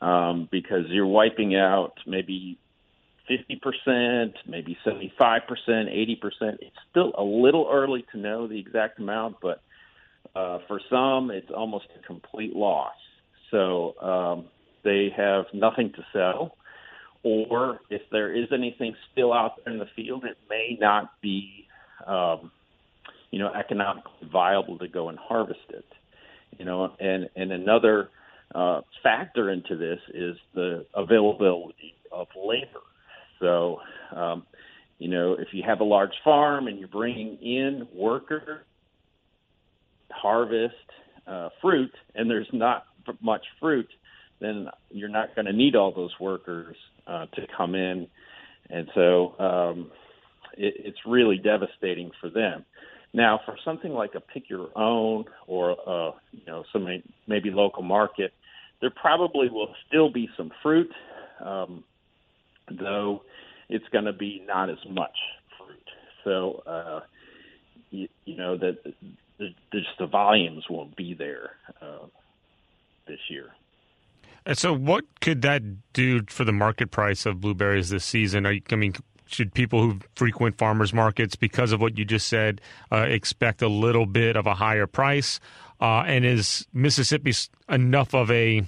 um, 0.01 0.49
because 0.51 0.87
you're 0.89 1.07
wiping 1.07 1.57
out 1.57 1.95
maybe 2.07 2.59
50%, 3.31 4.33
maybe 4.47 4.77
75%, 4.85 5.11
80%. 5.69 6.19
It's 6.43 6.77
still 6.91 7.13
a 7.17 7.23
little 7.23 7.69
early 7.71 8.05
to 8.13 8.19
know 8.19 8.49
the 8.49 8.59
exact 8.59 8.99
amount, 8.99 9.37
but 9.41 9.63
uh, 10.35 10.59
for 10.67 10.81
some, 10.91 11.31
it's 11.31 11.51
almost 11.51 11.87
a 11.99 12.07
complete 12.07 12.55
loss. 12.57 12.95
So 13.51 13.95
um, 14.01 14.45
they 14.85 15.13
have 15.17 15.47
nothing 15.53 15.93
to 15.93 16.05
sell, 16.13 16.57
or 17.23 17.81
if 17.91 18.03
there 18.11 18.35
is 18.35 18.49
anything 18.53 18.95
still 19.13 19.33
out 19.33 19.65
there 19.65 19.73
in 19.73 19.79
the 19.79 19.89
field, 19.95 20.25
it 20.25 20.39
may 20.49 20.77
not 20.81 21.11
be 21.21 21.67
um, 22.07 22.51
you 23.31 23.39
know, 23.39 23.53
economically 23.53 24.29
viable 24.33 24.79
to 24.79 24.89
go 24.89 25.09
and 25.09 25.19
harvest 25.19 25.61
it. 25.71 25.85
You 26.59 26.65
know, 26.65 26.93
and 26.99 27.29
and 27.37 27.53
another 27.53 28.11
uh, 28.55 28.81
factor 29.03 29.51
into 29.51 29.77
this 29.77 30.01
is 30.13 30.37
the 30.55 30.85
availability 30.95 31.95
of 32.11 32.27
labor. 32.37 32.81
So, 33.39 33.79
um, 34.15 34.45
you 34.99 35.09
know, 35.09 35.35
if 35.35 35.49
you 35.53 35.63
have 35.67 35.81
a 35.81 35.85
large 35.85 36.13
farm 36.25 36.67
and 36.67 36.79
you're 36.79 36.89
bringing 36.89 37.39
in 37.39 37.87
workers, 37.95 38.65
harvest 40.11 40.75
uh, 41.27 41.49
fruit, 41.63 41.93
and 42.15 42.29
there's 42.29 42.49
not 42.53 42.85
much 43.23 43.45
fruit, 43.61 43.89
then 44.41 44.69
you're 44.91 45.09
not 45.09 45.35
going 45.35 45.47
to 45.47 45.53
need 45.53 45.77
all 45.77 45.93
those 45.95 46.13
workers 46.21 46.77
uh, 47.07 47.27
to 47.35 47.47
come 47.57 47.75
in, 47.75 48.07
and 48.69 48.89
so 48.95 49.35
um, 49.39 49.91
it, 50.57 50.75
it's 50.79 50.99
really 51.07 51.39
devastating 51.39 52.11
for 52.21 52.31
them. 52.31 52.65
Now, 53.13 53.41
for 53.45 53.57
something 53.65 53.93
like 53.93 54.15
a 54.15 54.21
pick 54.21 54.49
your 54.49 54.69
own 54.77 55.25
or 55.47 55.73
uh, 55.73 56.13
you 56.33 56.47
know 56.47 56.65
some 56.73 56.87
maybe 57.27 57.51
local 57.51 57.83
market, 57.83 58.33
there 58.81 58.91
probably 58.91 59.49
will 59.51 59.75
still 59.87 60.11
be 60.11 60.29
some 60.37 60.53
fruit, 60.63 60.91
um, 61.45 61.85
though 62.71 63.23
it's 63.69 63.89
going 63.93 64.05
to 64.05 64.13
be 64.13 64.43
not 64.47 64.71
as 64.71 64.79
much 64.89 65.17
fruit. 65.59 65.89
So 66.25 66.63
uh, 66.67 67.01
you, 67.91 68.09
you 68.25 68.37
know 68.37 68.57
that 68.57 68.79
the, 69.39 69.49
just 69.73 69.89
the 69.99 70.07
volumes 70.07 70.65
won't 70.71 70.97
be 70.97 71.15
there 71.15 71.51
uh, 71.83 72.07
this 73.09 73.19
year. 73.29 73.51
And 74.47 74.57
so, 74.57 74.73
what 74.73 75.05
could 75.21 75.43
that 75.43 75.63
do 75.93 76.23
for 76.29 76.45
the 76.45 76.53
market 76.53 76.91
price 76.91 77.27
of 77.27 77.41
blueberries 77.41 77.91
this 77.91 78.05
season? 78.05 78.47
Are 78.47 78.53
you, 78.53 78.63
I 78.71 78.77
mean, 78.77 78.95
should 79.33 79.55
people 79.55 79.83
who 79.83 80.01
frequent 80.15 80.59
farmers 80.59 80.93
markets, 80.93 81.37
because 81.37 81.73
of 81.73 81.81
what 81.81 81.99
you 81.99 82.05
just 82.05 82.29
said, 82.29 82.61
uh, 82.93 83.07
expect 83.09 83.63
a 83.63 83.69
little 83.69 84.07
bit 84.07 84.37
of 84.37 84.47
a 84.47 84.55
higher 84.55 84.87
price? 84.87 85.41
Uh, 85.81 86.03
and 86.07 86.25
is 86.25 86.67
Mississippi 86.73 87.33
enough 87.69 88.15
of 88.15 88.31
a 88.31 88.63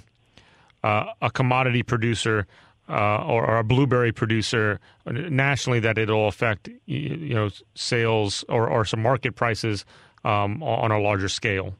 uh, 0.83 1.05
a 1.21 1.29
commodity 1.29 1.83
producer 1.83 2.45
uh, 2.89 3.23
or, 3.25 3.45
or, 3.45 3.59
a 3.59 3.63
blueberry 3.63 4.11
producer 4.11 4.79
nationally 5.05 5.79
that 5.79 5.97
it'll 5.97 6.27
affect 6.27 6.67
you 6.85 7.33
know 7.33 7.49
sales 7.75 8.43
or, 8.49 8.67
or 8.67 8.83
some 8.83 9.01
market 9.01 9.35
prices 9.35 9.85
um, 10.25 10.61
on 10.61 10.91
a 10.91 10.99
larger 10.99 11.29
scale? 11.29 11.75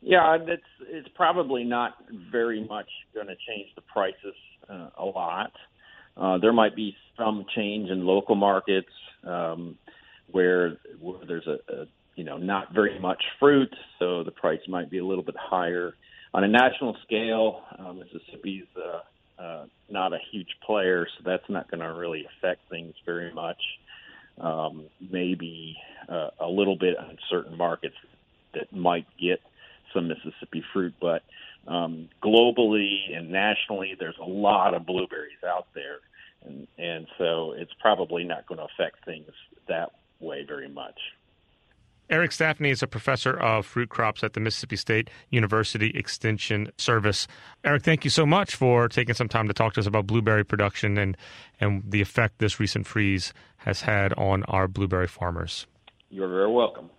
Yeah, 0.00 0.36
it's 0.40 0.62
it's 0.88 1.08
probably 1.14 1.64
not 1.64 1.96
very 2.30 2.64
much 2.64 2.88
going 3.14 3.28
to 3.28 3.36
change 3.48 3.68
the 3.74 3.80
prices 3.82 4.34
uh, 4.68 4.90
a 4.98 5.04
lot. 5.04 5.52
Uh, 6.16 6.38
there 6.38 6.52
might 6.52 6.76
be 6.76 6.96
some 7.18 7.44
change 7.54 7.90
in 7.90 8.04
local 8.04 8.34
markets 8.34 8.88
um, 9.26 9.76
where, 10.30 10.76
where 11.00 11.24
there's 11.26 11.46
a, 11.46 11.58
a 11.72 11.86
you 12.16 12.24
know 12.24 12.36
not 12.36 12.72
very 12.72 12.98
much 12.98 13.22
fruit, 13.40 13.74
so 13.98 14.22
the 14.22 14.30
price 14.30 14.60
might 14.68 14.90
be 14.90 14.98
a 14.98 15.04
little 15.04 15.24
bit 15.24 15.36
higher. 15.38 15.94
On 16.32 16.44
a 16.44 16.48
national 16.48 16.96
scale, 17.04 17.62
uh, 17.78 17.92
Mississippi's 17.92 18.66
uh, 18.76 19.42
uh, 19.42 19.66
not 19.90 20.12
a 20.12 20.18
huge 20.30 20.48
player, 20.64 21.06
so 21.16 21.22
that's 21.24 21.48
not 21.48 21.70
going 21.70 21.80
to 21.80 21.92
really 21.92 22.26
affect 22.26 22.60
things 22.70 22.94
very 23.04 23.32
much. 23.32 23.60
Um, 24.40 24.86
maybe 25.00 25.76
uh, 26.08 26.30
a 26.40 26.48
little 26.48 26.76
bit 26.76 26.98
on 26.98 27.16
certain 27.30 27.56
markets 27.56 27.94
that 28.54 28.72
might 28.72 29.06
get 29.20 29.40
some 29.92 30.08
Mississippi 30.08 30.64
fruit, 30.72 30.94
but 31.00 31.22
um, 31.66 32.08
globally 32.22 33.16
and 33.16 33.30
nationally, 33.30 33.94
there's 33.98 34.18
a 34.20 34.28
lot 34.28 34.74
of 34.74 34.86
blueberries 34.86 35.42
out 35.46 35.66
there, 35.74 35.98
and 36.44 36.66
and 36.78 37.06
so 37.18 37.52
it's 37.52 37.72
probably 37.80 38.24
not 38.24 38.46
going 38.46 38.58
to 38.58 38.64
affect 38.64 39.04
things 39.04 39.30
that 39.68 39.92
way 40.20 40.44
very 40.46 40.68
much. 40.68 40.98
Eric 42.10 42.32
Stafne 42.32 42.70
is 42.70 42.82
a 42.82 42.86
professor 42.86 43.32
of 43.32 43.64
fruit 43.64 43.88
crops 43.88 44.22
at 44.22 44.34
the 44.34 44.40
Mississippi 44.40 44.76
State 44.76 45.08
University 45.30 45.90
Extension 45.94 46.70
Service. 46.76 47.26
Eric, 47.64 47.82
thank 47.82 48.04
you 48.04 48.10
so 48.10 48.26
much 48.26 48.54
for 48.54 48.88
taking 48.88 49.14
some 49.14 49.28
time 49.28 49.48
to 49.48 49.54
talk 49.54 49.72
to 49.74 49.80
us 49.80 49.86
about 49.86 50.06
blueberry 50.06 50.44
production 50.44 50.98
and, 50.98 51.16
and 51.60 51.82
the 51.86 52.02
effect 52.02 52.40
this 52.40 52.60
recent 52.60 52.86
freeze 52.86 53.32
has 53.56 53.80
had 53.80 54.12
on 54.14 54.42
our 54.44 54.68
blueberry 54.68 55.08
farmers. 55.08 55.66
You're 56.10 56.28
very 56.28 56.50
welcome. 56.50 56.90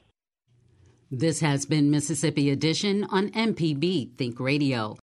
This 1.11 1.39
has 1.41 1.67
been 1.67 1.91
Mississippi 1.91 2.49
Edition 2.49 3.03
on 3.11 3.29
MPB 3.29 4.17
Think 4.17 4.39
Radio. 4.39 4.97